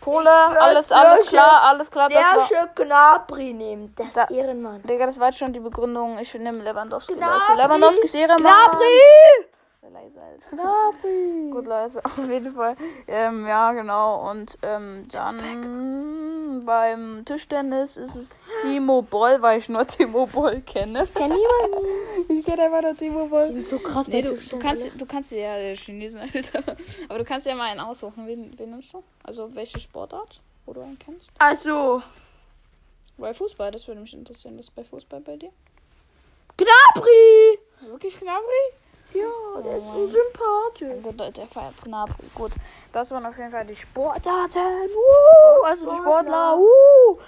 Pole, 0.00 0.30
alles, 0.30 0.92
alles 0.92 1.18
Serge- 1.20 1.30
klar, 1.30 1.62
alles 1.62 1.90
klar. 1.90 2.08
Das 2.10 2.18
war, 2.36 2.46
Serge 2.46 2.70
Gnabry 2.74 3.54
nehmen. 3.54 3.94
Das 3.96 4.12
Da- 4.12 4.26
Ehrenmann. 4.34 4.82
Digga, 4.82 5.06
das 5.06 5.18
war 5.18 5.28
jetzt 5.28 5.38
schon 5.38 5.54
die 5.54 5.60
Begründung. 5.60 6.18
Ich 6.18 6.34
nehme 6.34 6.62
Lewandowski. 6.62 7.14
Gnabry! 7.14 7.38
Leute. 7.56 7.62
Lewandowski 7.62 8.06
ist 8.06 8.14
Ehrenmann. 8.14 8.42
Gnabry! 8.42 9.46
Leise. 9.92 10.46
Gnabry. 10.50 11.50
Gut, 11.52 11.66
Leute, 11.66 12.04
auf 12.04 12.28
jeden 12.28 12.54
Fall. 12.54 12.76
Ähm, 13.06 13.46
ja, 13.46 13.72
genau. 13.72 14.28
Und 14.30 14.58
ähm, 14.62 15.08
dann 15.10 16.62
beim 16.66 17.24
Tischtennis 17.24 17.96
ist 17.96 18.14
es 18.14 18.30
Timo 18.64 19.02
Boll, 19.02 19.40
weil 19.42 19.58
ich 19.60 19.68
nur 19.68 19.86
Timo 19.86 20.26
Boll 20.26 20.60
kenne. 20.62 21.06
kenn 21.14 21.30
niemanden. 21.32 21.86
Ich 22.28 22.44
kenne 22.44 22.62
einfach 22.64 22.82
nur 22.82 22.96
Timo 22.96 23.26
Boll. 23.26 23.46
Die 23.48 23.52
sind 23.54 23.68
so 23.68 23.78
krass 23.78 24.08
Nee, 24.08 24.22
bei 24.22 24.28
du, 24.28 24.34
du 24.36 24.58
kannst, 24.58 24.90
du 25.00 25.06
kannst 25.06 25.32
ja 25.32 25.56
äh, 25.56 25.76
Chinesen, 25.76 26.20
Alter. 26.20 26.76
Aber 27.08 27.18
du 27.18 27.24
kannst 27.24 27.46
ja 27.46 27.54
mal 27.54 27.70
einen 27.70 27.80
aussuchen. 27.80 28.26
Wen, 28.26 28.58
wen 28.58 28.70
nimmst 28.70 28.92
du? 28.94 29.02
Also 29.22 29.54
welche 29.54 29.78
Sportart, 29.78 30.40
wo 30.66 30.72
du 30.72 30.80
einen 30.80 30.98
kennst? 30.98 31.30
Also, 31.38 32.02
Bei 33.18 33.32
Fußball, 33.34 33.70
das 33.70 33.86
würde 33.86 34.00
mich 34.00 34.14
interessieren. 34.14 34.56
Das 34.56 34.66
ist 34.66 34.74
bei 34.74 34.84
Fußball 34.84 35.20
bei 35.20 35.36
dir? 35.36 35.50
Gnabry! 36.56 37.58
Wirklich 37.90 38.18
Gnabry? 38.18 38.72
Ja, 39.14 39.62
der 39.62 39.78
ist 39.78 39.92
so 39.92 40.06
sympathisch. 40.06 41.02
Gut, 41.02 41.18
Leute, 41.18 41.32
der 41.32 41.46
feiert 41.46 41.74
Gnabry. 41.84 42.24
Gut, 42.34 42.52
das 42.92 43.10
waren 43.12 43.24
auf 43.26 43.38
jeden 43.38 43.50
Fall 43.50 43.64
die 43.64 43.76
Sportarten. 43.76 44.58
Uh, 44.58 45.64
also 45.64 45.90
die 45.90 45.96
Sportler. 45.96 46.56
Uh. 46.58 47.18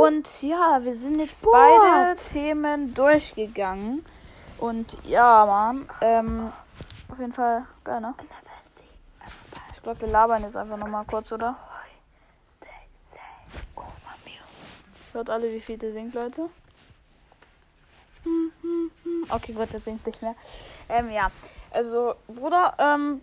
Und 0.00 0.42
ja, 0.42 0.78
wir 0.82 0.96
sind 0.96 1.18
jetzt 1.18 1.40
Sport. 1.40 1.54
beide 1.54 2.16
Themen 2.16 2.94
durchgegangen. 2.94 4.04
Und 4.58 4.96
ja, 5.04 5.44
Mann, 5.44 5.88
ähm, 6.00 6.52
auf 7.10 7.18
jeden 7.18 7.32
Fall 7.32 7.66
geil, 7.82 8.00
ne? 8.00 8.14
Ich 9.74 9.82
glaube, 9.82 10.00
wir 10.00 10.08
labern 10.08 10.42
jetzt 10.42 10.56
einfach 10.56 10.76
nochmal 10.76 11.04
kurz, 11.04 11.32
oder? 11.32 11.56
Hört 15.12 15.28
alle, 15.28 15.52
wie 15.52 15.60
viel 15.60 15.76
der 15.76 15.92
singt, 15.92 16.14
Leute? 16.14 16.48
Okay, 19.32 19.52
gut, 19.52 19.72
der 19.72 19.80
singt 19.80 20.06
nicht 20.06 20.20
mehr. 20.20 20.34
Ähm, 20.88 21.10
ja. 21.10 21.30
Also, 21.70 22.14
Bruder, 22.28 22.74
ähm. 22.78 23.22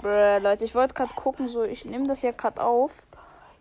Brr, 0.00 0.40
Leute, 0.40 0.64
ich 0.64 0.74
wollte 0.74 0.94
gerade 0.94 1.14
gucken, 1.14 1.48
so, 1.48 1.64
ich 1.64 1.84
nehme 1.84 2.06
das 2.06 2.22
ja 2.22 2.30
gerade 2.30 2.62
auf. 2.62 2.92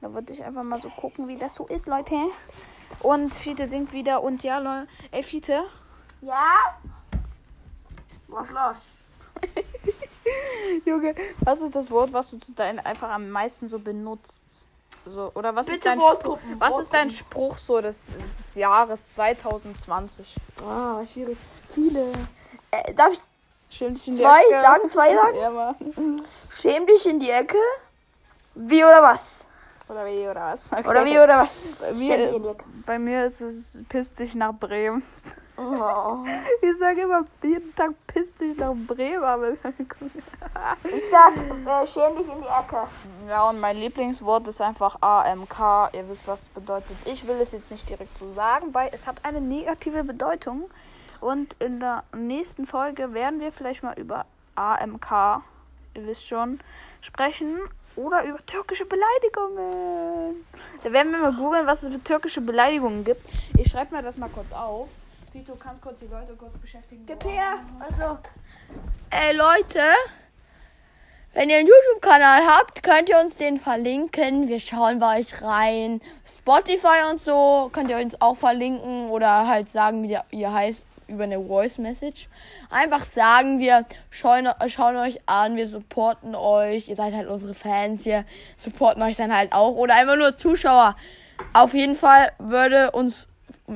Da 0.02 0.14
wollte 0.14 0.34
ich 0.34 0.44
einfach 0.44 0.64
mal 0.64 0.80
so 0.80 0.90
gucken, 0.90 1.28
wie 1.28 1.38
das 1.38 1.56
so 1.56 1.66
ist, 1.66 1.88
Leute. 1.88 2.16
Und 3.02 3.34
Fiete 3.34 3.68
singt 3.68 3.92
wieder 3.92 4.22
und 4.22 4.44
ja, 4.44 4.60
Leute. 4.60 4.88
Ey, 5.12 5.24
Fiete, 5.24 5.64
Ja? 6.22 6.80
Was 8.28 8.50
los? 8.50 8.76
Junge, 10.86 11.16
was 11.40 11.62
ist 11.62 11.76
das 11.76 11.90
Wort, 11.90 12.14
was 12.14 12.32
du 12.32 12.38
zu 12.38 12.54
deinem 12.54 12.86
einfach 12.86 13.10
am 13.10 13.30
meisten 13.32 13.68
so 13.68 13.80
benutzt? 13.80 14.69
So, 15.06 15.32
oder 15.34 15.56
was 15.56 15.68
ist 15.68 15.76
Bitte 15.76 15.90
dein 15.90 16.00
Wortgruppen, 16.00 16.50
Spruch, 16.52 16.60
was 16.60 16.78
ist 16.80 16.94
dein 16.94 17.10
Spruch 17.10 17.58
so 17.58 17.82
des, 17.82 18.10
des 18.38 18.56
Jahres 18.56 19.16
2020? 19.16 20.36
Ah, 20.68 21.06
schwierig. 21.12 21.38
Viele. 21.74 22.12
Äh, 22.72 22.94
darf 22.94 23.14
ich 23.14 23.22
Schön 23.72 23.94
dich 23.94 24.08
in 24.08 24.16
die 24.16 24.22
zwei 24.22 24.42
Ecke. 24.42 24.62
sagen? 24.62 24.92
Zwei 24.92 25.16
sagen? 25.16 25.38
Ja, 25.38 25.50
Mann. 25.50 26.22
Schäm 26.52 26.86
dich 26.88 27.06
in 27.06 27.20
die 27.20 27.30
Ecke. 27.30 27.58
Wie 28.56 28.84
oder 28.84 29.02
was? 29.02 29.36
Oder 29.88 30.06
wie, 30.06 30.28
oder 30.28 30.42
was? 30.42 30.72
Okay. 30.72 30.88
Oder 30.88 31.06
wie 31.06 31.20
oder 31.20 31.40
was? 31.40 31.80
Bei 31.80 31.88
Schäm 31.88 31.98
mir, 32.00 32.18
dich 32.18 32.36
in 32.36 32.44
die 32.44 32.50
Ecke. 32.50 32.64
bei 32.86 33.00
mir 33.00 33.26
ist 33.26 33.42
es 33.42 33.78
piss 33.90 34.14
dich 34.14 34.36
nach 34.36 34.54
Bremen. 34.54 35.04
Oh. 35.60 36.24
Ich 36.62 36.78
sage 36.78 37.02
immer 37.02 37.26
jeden 37.44 37.76
Tag 37.76 37.92
piss 38.08 38.34
dich 38.36 38.56
nach 38.58 38.74
Bremen, 38.88 39.24
aber 39.24 39.52
Ich 40.84 41.04
sag, 41.12 41.36
äh, 41.36 41.88
schäm 41.88 42.16
dich 42.16 42.28
in 42.28 42.42
die 42.42 42.48
Ecke. 42.48 42.88
Ja, 43.28 43.50
und 43.50 43.60
mein 43.60 43.76
Lieblingswort 43.76 44.48
ist 44.48 44.62
einfach 44.62 45.02
AMK. 45.02 45.94
Ihr 45.94 46.08
wisst, 46.08 46.28
was 46.28 46.44
es 46.44 46.50
bedeutet. 46.50 46.96
Ich 47.06 47.28
will 47.28 47.36
es 47.42 47.52
jetzt 47.52 47.72
nicht 47.72 47.90
direkt 47.90 48.18
so 48.18 48.30
sagen, 48.30 48.74
weil 48.74 48.90
es 48.94 49.06
hat 49.06 49.18
eine 49.24 49.42
negative 49.42 50.04
Bedeutung. 50.04 50.70
Und 51.20 51.54
in 51.60 51.82
der 51.82 52.04
nächsten 52.16 52.66
Folge 52.66 53.14
werden 53.14 53.42
wir 53.42 53.52
vielleicht 53.52 53.84
mal 53.84 54.00
über 54.00 54.26
AMK, 54.56 55.42
ihr 55.96 56.08
wisst 56.08 56.26
schon, 56.28 56.60
sprechen. 57.02 57.60
Oder 57.96 58.24
über 58.24 58.38
türkische 58.46 58.86
Beleidigungen. 58.86 60.46
Da 60.84 60.94
werden 60.94 61.12
wir 61.12 61.20
mal 61.20 61.34
googeln, 61.34 61.68
was 61.68 61.84
es 61.84 61.92
für 61.94 62.02
türkische 62.02 62.40
Beleidigungen 62.40 63.04
gibt. 63.04 63.28
Ich 63.58 63.70
schreibe 63.70 63.94
mir 63.94 64.02
das 64.02 64.16
mal 64.16 64.30
kurz 64.30 64.54
auf. 64.54 64.90
Pito, 65.32 65.56
kannst 65.56 65.82
kurz 65.82 66.00
die 66.00 66.08
Leute 66.08 66.34
kurz 66.34 66.58
beschäftigen. 66.58 67.06
Her. 67.24 67.60
Also. 67.80 68.18
Ey, 69.12 69.36
Leute. 69.36 69.82
Wenn 71.34 71.50
ihr 71.52 71.58
einen 71.58 71.68
YouTube-Kanal 71.68 72.42
habt, 72.48 72.82
könnt 72.82 73.08
ihr 73.10 73.20
uns 73.20 73.36
den 73.38 73.60
verlinken. 73.60 74.48
Wir 74.48 74.60
schauen 74.60 74.98
bei 74.98 75.20
euch 75.20 75.42
rein. 75.44 76.02
Spotify 76.26 77.08
und 77.10 77.20
so 77.20 77.70
könnt 77.72 77.92
ihr 77.92 77.98
uns 77.98 78.20
auch 78.20 78.36
verlinken 78.36 79.10
oder 79.10 79.48
halt 79.48 79.70
sagen, 79.70 80.02
wie 80.04 80.18
ihr 80.32 80.52
heißt 80.52 80.86
über 81.08 81.26
eine 81.26 81.40
Voice 81.40 81.78
Message. 81.78 82.28
Einfach 82.70 83.04
sagen 83.04 83.60
wir, 83.60 83.86
schauen, 84.10 84.50
schauen 84.68 84.96
euch 84.96 85.20
an, 85.28 85.56
wir 85.56 85.68
supporten 85.68 86.34
euch. 86.36 86.88
Ihr 86.88 86.96
seid 86.96 87.14
halt 87.14 87.28
unsere 87.28 87.54
Fans 87.54 88.04
hier, 88.04 88.26
supporten 88.58 89.04
euch 89.04 89.18
dann 89.18 89.36
halt 89.36 89.54
auch. 89.54 89.76
Oder 89.76 89.96
einfach 89.96 90.16
nur 90.16 90.36
Zuschauer. 90.36 90.96
Auf 91.54 91.74
jeden 91.74 91.96
Fall 91.96 92.32
würde 92.40 92.92
uns, 92.92 93.28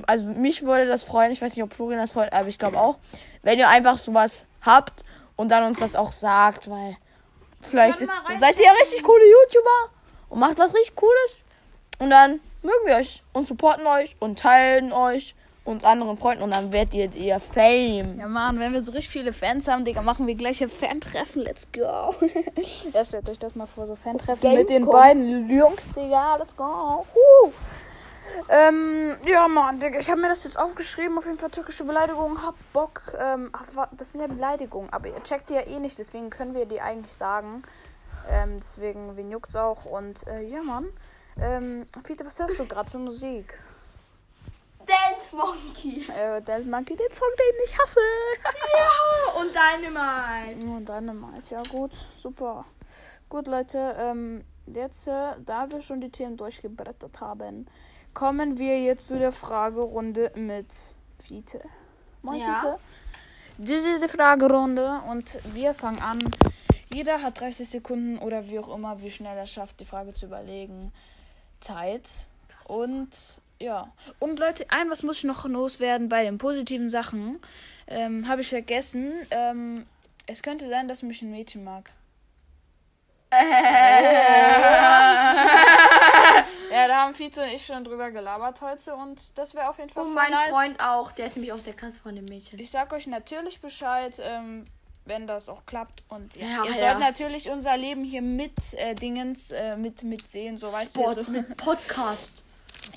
also 0.08 0.26
mich 0.26 0.64
würde 0.64 0.88
das 0.88 1.04
freuen. 1.04 1.32
Ich 1.32 1.42
weiß 1.42 1.56
nicht, 1.56 1.64
ob 1.64 1.74
Florian 1.74 2.00
das 2.00 2.12
freut, 2.12 2.32
aber 2.34 2.48
ich 2.48 2.60
glaube 2.60 2.80
auch. 2.80 2.98
Wenn 3.42 3.60
ihr 3.60 3.70
einfach 3.70 3.98
sowas 3.98 4.46
habt 4.62 5.04
und 5.36 5.50
dann 5.50 5.64
uns 5.66 5.80
das 5.80 5.96
auch 5.96 6.12
sagt, 6.12 6.70
weil 6.70 6.98
vielleicht 7.62 8.02
ist, 8.02 8.12
seid 8.40 8.58
ihr 8.58 8.66
ja 8.66 8.72
richtig 8.72 9.04
coole 9.04 9.24
YouTuber 9.24 9.94
und 10.30 10.40
macht 10.40 10.58
was 10.58 10.74
richtig 10.74 10.96
Cooles. 10.96 11.36
Und 12.00 12.10
dann 12.10 12.40
mögen 12.62 12.86
wir 12.86 12.96
euch 12.96 13.24
und 13.34 13.48
supporten 13.48 13.86
euch 13.86 14.16
und 14.20 14.40
teilen 14.40 14.94
euch 14.94 15.36
und 15.66 15.86
anderen 15.86 16.18
Freunden 16.18 16.44
und 16.44 16.54
dann 16.54 16.72
werdet 16.74 16.94
ihr 16.94 17.16
ihr 17.16 17.40
Fame. 17.40 18.20
Ja, 18.20 18.28
Mann, 18.28 18.60
wenn 18.60 18.74
wir 18.74 18.82
so 18.82 18.92
richtig 18.92 19.10
viele 19.10 19.32
Fans 19.32 19.68
haben, 19.68 19.86
Digga, 19.86 20.02
machen 20.02 20.28
wir 20.28 20.36
gleich 20.36 20.62
ein 20.62 20.70
Fan-Treffen. 20.70 21.42
Let's 21.42 21.68
go. 21.72 21.80
ja, 22.94 23.06
stellt 23.06 23.30
euch 23.30 23.40
das 23.40 23.56
mal 23.56 23.68
vor, 23.68 23.88
so 23.88 23.96
Fan-Treffen 23.96 24.56
mit 24.56 24.70
den 24.70 24.86
beiden 24.86 25.50
Jungs, 25.50 25.94
Digga. 25.94 26.36
Let's 26.38 26.56
go. 26.56 27.06
Huh. 27.16 27.52
Ähm, 28.50 29.18
ja, 29.26 29.48
Mann, 29.48 29.80
Digga, 29.80 30.00
ich 30.00 30.10
habe 30.10 30.22
mir 30.22 30.30
das 30.30 30.44
jetzt 30.44 30.58
aufgeschrieben. 30.58 31.18
Auf 31.18 31.26
jeden 31.26 31.38
Fall 31.38 31.50
türkische 31.50 31.84
Beleidigungen. 31.84 32.42
Hab 32.42 32.56
Bock. 32.74 33.02
Ähm, 33.18 33.52
das 33.98 34.12
sind 34.12 34.22
ja 34.22 34.28
Beleidigungen, 34.28 34.92
aber 34.92 35.10
ihr 35.10 35.24
checkt 35.24 35.50
die 35.50 35.54
ja 35.54 35.62
eh 35.62 35.80
nicht, 35.80 36.00
deswegen 36.00 36.30
können 36.30 36.54
wir 36.54 36.66
die 36.66 36.82
eigentlich 36.82 37.14
sagen. 37.14 37.60
Ähm, 38.30 38.60
deswegen, 38.60 39.16
wen 39.18 39.32
juckt's 39.32 39.56
auch? 39.56 39.86
Und, 39.86 40.26
äh, 40.28 40.42
ja, 40.42 40.62
Mann. 40.62 40.88
Ähm, 41.40 41.86
Fiete, 42.04 42.26
was 42.26 42.40
hörst 42.40 42.60
du 42.60 42.66
gerade 42.66 42.90
für 42.90 43.00
Musik? 43.00 43.60
Dance 44.86 45.36
Monkey. 45.36 46.06
Äh, 46.12 46.42
Dance 46.42 46.68
Monkey, 46.68 46.96
den 46.96 47.12
Song, 47.12 47.30
den 47.38 47.66
ich 47.66 47.78
hasse. 47.78 48.00
Ja, 48.78 49.40
und 49.40 49.54
Dynamite. 49.54 50.68
Und 50.68 50.90
Dynamite, 50.90 51.56
ja 51.56 51.64
gut, 51.64 51.92
super. 52.18 52.66
Gut, 53.30 53.48
Leute, 53.48 53.96
ähm, 53.98 54.44
jetzt, 54.68 55.08
äh, 55.08 55.34
da 55.46 55.72
wir 55.72 55.82
schon 55.82 56.02
die 56.02 56.12
Themen 56.12 56.38
durchgebrettert 56.38 57.20
haben, 57.20 57.68
kommen 58.14 58.58
wir 58.58 58.82
jetzt 58.82 59.08
zu 59.08 59.18
der 59.18 59.32
Fragerunde 59.32 60.32
mit 60.36 60.68
Fiete. 61.20 61.62
Moin, 62.22 62.40
Ja. 62.40 62.60
Fiete. 62.60 62.80
Das 63.58 63.86
ist 63.86 64.04
die 64.04 64.08
Fragerunde 64.10 65.02
und 65.10 65.40
wir 65.54 65.74
fangen 65.74 66.00
an. 66.02 66.24
Jeder 66.92 67.22
hat 67.22 67.40
30 67.40 67.70
Sekunden 67.70 68.18
oder 68.18 68.50
wie 68.50 68.60
auch 68.60 68.74
immer, 68.76 69.02
wie 69.02 69.12
schnell 69.12 69.38
er 69.38 69.46
schafft, 69.46 69.80
die 69.80 69.86
Frage 69.86 70.14
zu 70.14 70.26
überlegen. 70.26 70.92
Zeit. 71.60 72.08
Und 72.66 73.10
ja. 73.60 73.92
Und 74.20 74.40
Leute, 74.40 74.66
ein 74.70 74.90
was 74.90 75.04
muss 75.04 75.20
ich 75.20 75.24
noch 75.24 75.46
loswerden 75.46 76.10
bei 76.10 76.24
den 76.24 76.38
positiven 76.38 76.90
Sachen. 76.90 77.40
Ähm, 77.88 78.28
Habe 78.28 78.42
ich 78.42 78.50
vergessen. 78.50 79.14
Ähm, 79.32 79.86
es 80.26 80.42
könnte 80.42 80.68
sein, 80.70 80.88
dass 80.88 81.04
mich 81.04 81.22
ein 81.22 81.32
Mädchen 81.32 81.64
mag. 81.64 81.92
ja, 86.72 86.88
da 86.88 86.96
haben 87.02 87.14
Fiete 87.14 87.42
und 87.42 87.50
ich 87.50 87.66
schon 87.66 87.84
drüber 87.84 88.12
gelabert 88.12 88.62
heute 88.62 88.96
und 88.96 89.38
das 89.38 89.54
wäre 89.56 89.70
auf 89.70 89.78
jeden 89.78 89.90
Fall 89.90 90.06
Und 90.06 90.14
mein 90.14 90.32
nice. 90.32 90.50
Freund 90.50 90.80
auch, 90.80 91.12
der 91.12 91.28
ist 91.28 91.36
nämlich 91.36 91.52
aus 91.54 91.64
der 91.64 91.74
Klasse 91.74 92.00
von 92.00 92.16
dem 92.16 92.26
Mädchen. 92.26 92.60
Ich 92.60 92.72
sag 92.72 92.92
euch 92.94 93.08
natürlich 93.08 93.62
Bescheid. 93.62 94.20
Ähm, 94.24 94.66
wenn 95.06 95.28
das 95.28 95.50
auch 95.50 95.66
klappt. 95.66 96.04
Und 96.08 96.36
ja, 96.36 96.48
Ja, 96.48 96.64
ihr 96.64 96.72
ja. 96.72 96.78
sollt 96.78 97.00
natürlich 97.00 97.50
unser 97.50 97.76
Leben 97.78 98.04
hier 98.04 98.22
mit 98.22 98.74
äh, 98.76 98.96
Dingens 98.96 99.52
äh, 99.52 99.76
mit 99.76 100.04
mitsehen, 100.04 100.58
so 100.58 100.72
weißt 100.72 100.96
Sport 100.96 101.18
du. 101.18 101.24
So. 101.24 101.32
mit 101.32 101.58
Podcast. 101.58 102.43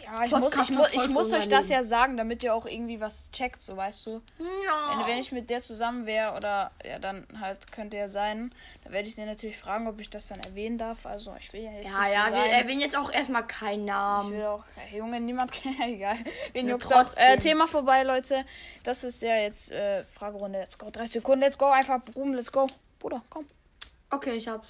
Ja, 0.05 0.25
ich 0.25 0.31
muss, 0.31 0.41
ich, 0.41 0.41
Podcast 0.41 0.71
mu 0.73 0.85
ich 0.93 1.09
muss 1.09 1.33
euch 1.33 1.49
das 1.49 1.69
ja 1.69 1.83
sagen, 1.83 2.17
damit 2.17 2.43
ihr 2.43 2.55
auch 2.55 2.67
irgendwie 2.67 3.01
was 3.01 3.31
checkt, 3.33 3.61
so 3.63 3.77
weißt 3.77 4.07
du. 4.07 4.23
Ja. 4.39 4.99
Wenn, 5.01 5.07
wenn 5.07 5.19
ich 5.19 5.33
mit 5.33 5.51
der 5.51 5.63
zusammen 5.63 6.07
wäre 6.07 6.37
oder 6.37 6.71
ja, 6.85 6.99
dann 6.99 7.27
halt 7.41 7.71
könnte 7.73 7.97
ja 7.97 8.09
sein, 8.09 8.53
dann 8.85 8.93
werde 8.93 9.09
ich 9.09 9.15
sie 9.15 9.25
natürlich 9.25 9.57
fragen, 9.57 9.87
ob 9.89 9.99
ich 10.01 10.11
das 10.11 10.29
dann 10.29 10.41
erwähnen 10.41 10.79
darf. 10.79 11.07
Also 11.07 11.35
ich 11.39 11.53
will 11.53 11.63
ja 11.63 11.73
jetzt 11.73 11.85
Ja, 11.85 12.09
ja, 12.09 12.27
so 12.27 12.35
wir 12.35 12.41
erwähnen 12.45 12.81
jetzt 12.81 12.97
auch 12.97 13.11
erstmal 13.13 13.47
keinen 13.47 13.81
Ich 13.81 13.87
Namen. 13.87 14.33
will 14.33 14.45
auch, 14.45 14.65
hey, 14.77 14.99
Junge, 14.99 15.21
niemand 15.21 15.53
kennt, 15.53 15.81
egal. 15.83 16.17
Wen 16.53 16.67
Ja, 16.67 16.73
juckt's 16.73 16.93
auch. 16.93 17.17
Äh, 17.17 17.39
Thema 17.39 17.67
vorbei, 17.67 18.03
Leute. 18.03 18.45
Das 18.85 19.05
ist 19.05 19.23
ja 19.23 19.37
jetzt 19.37 19.71
äh, 19.73 20.05
Fragerunde. 20.05 20.59
Let's 20.61 20.79
go. 20.79 20.91
30 20.91 21.13
Sekunden, 21.13 21.41
let's 21.41 21.59
go. 21.59 21.67
Einfach 21.67 22.01
boom, 22.01 22.35
let's 22.35 22.51
go. 22.51 22.67
Bruder, 22.99 23.23
komm. 23.29 23.47
Okay, 24.11 24.33
ich 24.35 24.49
hab's. 24.49 24.69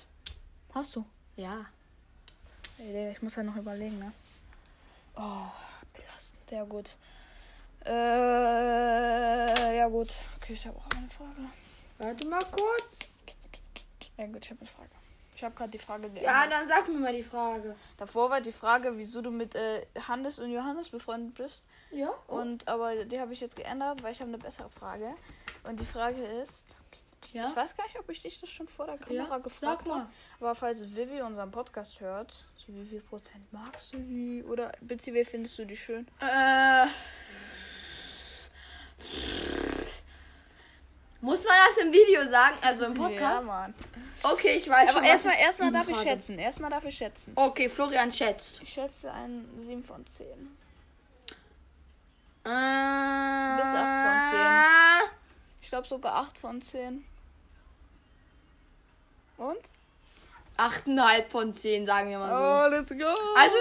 Hast 0.75 0.97
du? 0.97 1.05
Ja. 1.37 1.67
Ich 3.13 3.23
muss 3.23 3.37
halt 3.37 3.47
noch 3.47 3.57
überlegen, 3.57 3.99
ne? 3.99 4.13
Oh, 5.17 5.47
belastend. 5.93 6.51
Ja, 6.51 6.65
gut. 6.65 6.97
Äh, 7.85 9.77
ja, 9.79 9.89
gut. 9.89 10.09
Okay, 10.37 10.53
ich 10.53 10.67
habe 10.67 10.79
auch 10.79 10.97
eine 10.97 11.09
Frage. 11.09 11.51
Warte 11.99 12.27
mal 12.27 12.45
kurz. 12.51 12.99
Ja, 14.17 14.27
gut, 14.27 14.45
ich 14.45 14.51
habe 14.51 14.61
eine 14.61 14.69
Frage. 14.69 14.91
Ich 15.35 15.45
habe 15.45 15.55
gerade 15.55 15.71
die 15.71 15.79
Frage 15.79 16.03
geändert. 16.05 16.25
Ja, 16.25 16.47
dann 16.47 16.67
sag 16.67 16.89
mir 16.89 16.99
mal 16.99 17.13
die 17.13 17.23
Frage. 17.23 17.77
Davor 17.99 18.31
war 18.31 18.41
die 18.41 18.53
Frage, 18.53 18.97
wieso 18.97 19.21
du 19.21 19.31
mit 19.31 19.55
äh, 19.55 19.85
Hannes 20.09 20.39
und 20.39 20.51
Johannes 20.51 20.89
befreundet 20.89 21.35
bist. 21.35 21.65
Ja? 21.91 22.09
Und 22.27 22.67
aber 22.67 23.05
die 23.05 23.21
habe 23.21 23.35
ich 23.35 23.41
jetzt 23.41 23.55
geändert, 23.55 24.03
weil 24.03 24.13
ich 24.13 24.21
habe 24.21 24.31
eine 24.31 24.39
bessere 24.39 24.71
Frage. 24.71 25.15
Und 25.65 25.79
die 25.79 25.85
Frage 25.85 26.25
ist, 26.25 26.65
Ja? 27.37 27.49
ich 27.51 27.57
weiß 27.57 27.77
gar 27.77 27.85
nicht, 27.85 27.99
ob 27.99 28.09
ich 28.11 28.21
dich 28.23 28.41
das 28.41 28.51
schon 28.51 28.67
vor 28.69 28.87
der 28.87 28.99
Kamera 28.99 29.29
Ja, 29.37 29.39
gefragt 29.39 29.89
habe. 29.89 30.09
Aber 30.41 30.55
falls 30.55 30.95
Vivi 30.95 31.21
unseren 31.23 31.51
Podcast 31.51 32.01
hört, 32.01 32.45
so 32.57 32.67
wie 32.75 32.87
viel 32.87 33.01
Prozent 33.01 33.53
magst 33.53 33.95
du 33.95 33.99
die? 33.99 34.43
Oder 34.45 34.73
beziehungsweise 34.81 35.31
findest 35.31 35.59
du 35.59 35.65
die 35.65 35.77
schön? 35.77 36.07
Äh. 36.21 36.87
Muss 41.21 41.43
man 41.45 41.55
das 41.69 41.85
im 41.85 41.93
Video 41.93 42.27
sagen? 42.29 42.57
Also 42.63 42.85
im 42.87 42.95
Ja, 42.97 43.09
Podcast? 43.09 43.47
Mann. 43.47 43.75
okay, 44.23 44.53
ich 44.57 44.69
weiß 44.69 44.91
Aber 44.91 44.99
schon. 44.99 45.05
erstmal 45.05 45.35
ich 45.35 45.59
ihm 45.61 45.73
darf 45.73 45.89
ich 45.89 45.95
frage. 45.97 46.09
schätzen. 46.09 46.39
Erstmal 46.39 46.71
darf 46.71 46.85
ich 46.85 46.97
schätzen. 46.97 47.33
Okay, 47.35 47.69
Florian 47.69 48.13
schätzt. 48.13 48.63
Ich 48.63 48.73
schätze 48.73 49.13
ein 49.13 49.49
7 49.59 49.83
von 49.83 50.07
10. 50.07 50.27
Äh, 50.27 50.37
Bis 52.45 52.51
acht 53.75 54.31
von 54.31 55.11
Ich 55.63 55.69
glaube 55.69 55.89
sogar 55.89 56.15
8 56.17 56.39
von 56.39 56.61
10. 56.63 57.05
Und? 59.37 59.59
8,5 60.59 61.29
von 61.29 61.53
10, 61.53 61.87
sagen 61.87 62.11
wir 62.11 62.19
mal 62.19 62.71
let's 62.71 62.89
go. 62.89 62.97
so. 62.97 63.05
Also, 63.37 63.57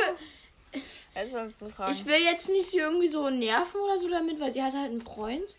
Jetzt 1.13 1.33
kannst 1.33 1.61
du 1.61 1.69
fragen. 1.69 1.91
ich 1.91 2.05
will 2.05 2.21
jetzt 2.23 2.49
nicht 2.49 2.69
sie 2.71 2.79
irgendwie 2.79 3.07
so 3.09 3.29
nerven 3.29 3.79
oder 3.81 3.97
so 3.99 4.09
damit, 4.09 4.39
weil 4.39 4.51
sie 4.53 4.63
hat 4.63 4.73
halt 4.73 4.91
einen 4.91 5.01
Freund. 5.01 5.55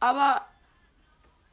Aber 0.00 0.46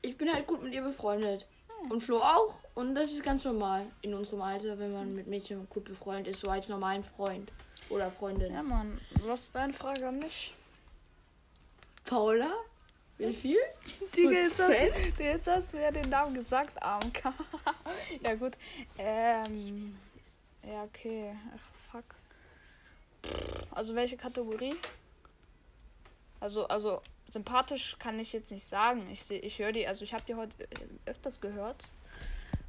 ich 0.01 0.17
bin 0.17 0.31
halt 0.33 0.47
gut 0.47 0.63
mit 0.63 0.73
ihr 0.73 0.81
befreundet. 0.81 1.47
Und 1.89 2.01
Flo 2.01 2.17
auch. 2.17 2.59
Und 2.73 2.95
das 2.95 3.11
ist 3.11 3.23
ganz 3.23 3.43
normal 3.43 3.85
in 4.01 4.13
unserem 4.13 4.41
Alter, 4.41 4.79
wenn 4.79 4.93
man 4.93 5.13
mit 5.13 5.27
Mädchen 5.27 5.67
gut 5.69 5.85
befreundet 5.85 6.27
ist, 6.27 6.41
so 6.41 6.49
als 6.49 6.69
normalen 6.69 7.03
Freund 7.03 7.51
oder 7.89 8.09
Freundin. 8.11 8.53
ja, 8.53 8.63
Mann. 8.63 8.99
Was 9.25 9.43
ist 9.43 9.55
deine 9.55 9.73
Frage 9.73 10.07
an 10.07 10.19
mich? 10.19 10.55
Paula? 12.05 12.51
Wie 13.17 13.33
viel? 13.33 13.57
Digga, 14.15 14.31
jetzt 14.31 14.59
hast, 14.59 15.19
jetzt 15.19 15.47
hast 15.47 15.73
du 15.73 15.81
ja 15.81 15.91
den 15.91 16.09
Namen 16.09 16.35
gesagt, 16.35 16.81
AMK. 16.81 17.23
ja, 18.21 18.35
gut. 18.35 18.53
Ähm. 18.97 19.95
Ja, 20.63 20.83
okay. 20.83 21.33
Ach, 21.55 21.91
fuck. 21.91 22.15
Also, 23.71 23.95
welche 23.95 24.17
Kategorie? 24.17 24.75
Also, 26.39 26.67
also, 26.67 27.01
sympathisch 27.29 27.95
kann 27.97 28.19
ich 28.19 28.33
jetzt 28.33 28.51
nicht 28.51 28.65
sagen. 28.65 29.09
Ich, 29.11 29.29
ich 29.31 29.57
höre 29.57 29.71
die, 29.71 29.87
also, 29.87 30.03
ich 30.03 30.13
habe 30.13 30.23
die 30.27 30.35
heute 30.35 30.63
äh, 30.63 31.09
öfters 31.09 31.41
gehört. 31.41 31.85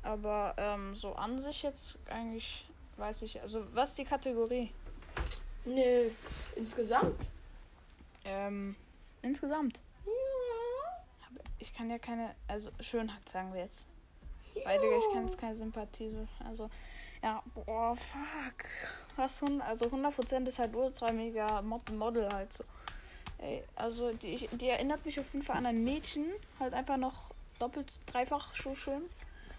Aber, 0.03 0.55
ähm, 0.57 0.95
so 0.95 1.13
an 1.13 1.39
sich 1.39 1.63
jetzt 1.63 1.99
eigentlich 2.09 2.65
weiß 2.97 3.23
ich. 3.23 3.41
Also, 3.43 3.67
was 3.75 3.91
ist 3.91 3.99
die 3.99 4.05
Kategorie? 4.05 4.71
Nee, 5.67 6.11
insgesamt. 6.57 7.21
Ähm, 8.25 8.75
insgesamt. 9.21 9.81
Ich 11.59 11.75
kann 11.75 11.91
ja 11.91 11.99
keine, 11.99 12.35
also 12.47 12.71
Schönheit 12.81 13.29
sagen 13.29 13.53
wir 13.53 13.63
jetzt. 13.63 13.85
Weil, 14.65 14.79
Digga, 14.81 14.97
ich 14.97 15.13
kann 15.13 15.25
jetzt 15.27 15.39
keine 15.39 15.55
Sympathie. 15.55 16.11
so- 16.11 16.27
Also, 16.47 16.71
ja, 17.23 17.43
boah, 17.55 17.97
fuck. 17.97 18.65
Was, 19.17 19.43
also 19.61 19.87
100% 19.87 20.47
ist 20.49 20.59
halt 20.59 20.75
ultra 20.75 21.13
mega 21.13 21.61
Mod 21.63 21.91
Model 21.93 22.29
halt 22.33 22.53
so. 22.53 22.65
Ey, 23.39 23.63
also 23.77 24.13
die, 24.13 24.29
ich, 24.35 24.49
die 24.53 24.69
erinnert 24.69 25.05
mich 25.07 25.19
auf 25.21 25.33
jeden 25.33 25.45
Fall 25.45 25.57
an 25.57 25.67
ein 25.67 25.85
Mädchen. 25.85 26.27
Halt 26.59 26.75
einfach 26.75 26.97
noch 26.97 27.31
doppelt, 27.59 27.93
dreifach 28.07 28.55
so 28.55 28.75
schön. 28.75 29.03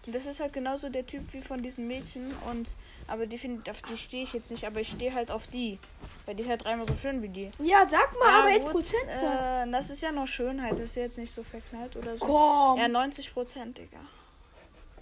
Und 0.06 0.16
das 0.16 0.26
ist 0.26 0.40
halt 0.40 0.54
genauso 0.54 0.90
der 0.90 1.06
Typ 1.06 1.22
wie 1.34 1.42
von 1.42 1.62
diesem 1.62 1.88
Mädchen. 1.88 2.32
Und, 2.50 2.70
aber 3.08 3.28
die 3.28 3.38
finde 3.38 3.70
auf 3.70 3.82
die 3.84 3.98
stehe 3.98 4.24
ich 4.24 4.34
jetzt 4.34 4.50
nicht, 4.50 4.66
aber 4.66 4.80
ich 4.80 4.90
stehe 4.90 5.14
halt 5.14 5.30
auf 5.30 5.48
die. 5.48 5.78
Weil 6.26 6.36
die 6.36 6.44
ist 6.44 6.50
halt 6.50 6.64
dreimal 6.64 6.88
so 6.88 6.96
schön 6.96 7.22
wie 7.22 7.28
die. 7.30 7.52
Ja, 7.60 7.88
sag 7.88 8.18
mal, 8.18 8.28
Ja, 8.30 8.40
aber 8.40 8.50
jetzt 8.50 8.64
gut, 8.64 8.72
Prozent. 8.74 9.04
sag. 9.14 9.68
Äh, 9.68 9.72
das 9.72 9.90
ist 9.90 10.02
ja 10.02 10.12
noch 10.12 10.28
Schönheit, 10.28 10.74
das 10.74 10.82
ist 10.82 10.96
jetzt 10.96 11.18
nicht 11.18 11.34
so 11.34 11.44
verknallt 11.44 11.96
oder 11.96 12.18
so. 12.18 12.26
Komm. 12.26 12.80
Ja, 12.80 12.88
90 12.88 13.34
Prozent, 13.34 13.78
Digga. 13.78 14.00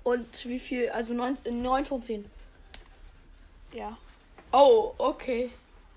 Und 0.03 0.45
wie 0.45 0.59
viel? 0.59 0.89
Also 0.89 1.13
9, 1.13 1.37
9 1.49 1.85
von 1.85 2.01
10. 2.01 2.25
Ja. 3.73 3.97
Oh, 4.51 4.93
okay. 4.97 5.51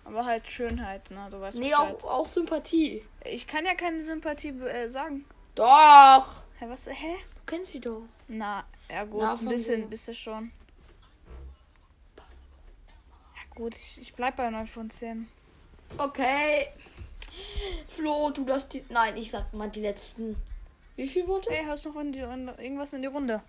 Aber 0.05 0.25
halt 0.25 0.47
Schönheit, 0.49 1.09
ne? 1.11 1.29
Du 1.31 1.41
weißt 1.41 1.59
Nee, 1.59 1.71
Bescheid. 1.71 2.05
auch, 2.05 2.11
auch 2.11 2.27
Sympathie. 2.29 3.05
Ich 3.25 3.47
kann 3.47 3.65
ja 3.65 3.75
keine 3.75 4.03
Sympathie 4.03 4.49
äh, 4.49 4.89
sagen. 4.89 5.25
Doch. 5.55 6.43
Hä, 6.59 6.67
was? 6.69 6.87
Hä? 6.89 7.17
Du 7.37 7.41
kennst 7.47 7.73
sie 7.73 7.81
doch. 7.81 8.03
Na, 8.27 8.65
ja 8.93 9.05
gut, 9.05 9.21
Na, 9.21 9.35
ein 9.35 9.49
bisschen, 9.49 9.85
wo? 9.85 9.89
bisschen 9.89 10.15
schon. 10.15 10.53
Ja 13.37 13.55
gut, 13.55 13.75
ich, 13.75 14.01
ich 14.01 14.15
bleib 14.15 14.37
bei 14.37 14.49
9 14.51 14.67
von 14.67 14.91
10. 14.91 15.29
Okay. 15.99 16.69
Flo, 17.87 18.31
du 18.31 18.45
das 18.45 18.69
die. 18.69 18.85
Nein, 18.89 19.17
ich 19.17 19.31
sag 19.31 19.53
mal 19.53 19.69
die 19.69 19.81
letzten. 19.81 20.37
Wie 20.97 21.07
viel 21.07 21.27
Worte? 21.27 21.51
Hey, 21.51 21.65
hast 21.65 21.85
du 21.85 21.91
noch 21.91 22.01
in 22.01 22.13
die, 22.13 22.21
in, 22.21 22.49
irgendwas 22.49 22.93
in 22.93 23.03
die 23.03 23.09
Runde? 23.09 23.43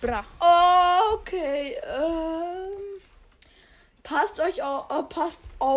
Bra. 0.00 0.24
Okay. 1.14 1.76
Ähm, 1.86 3.00
passt 4.02 4.40
euch 4.40 4.62
auf, 4.62 4.90
äh, 4.90 5.02
passt 5.04 5.40
auf 5.58 5.68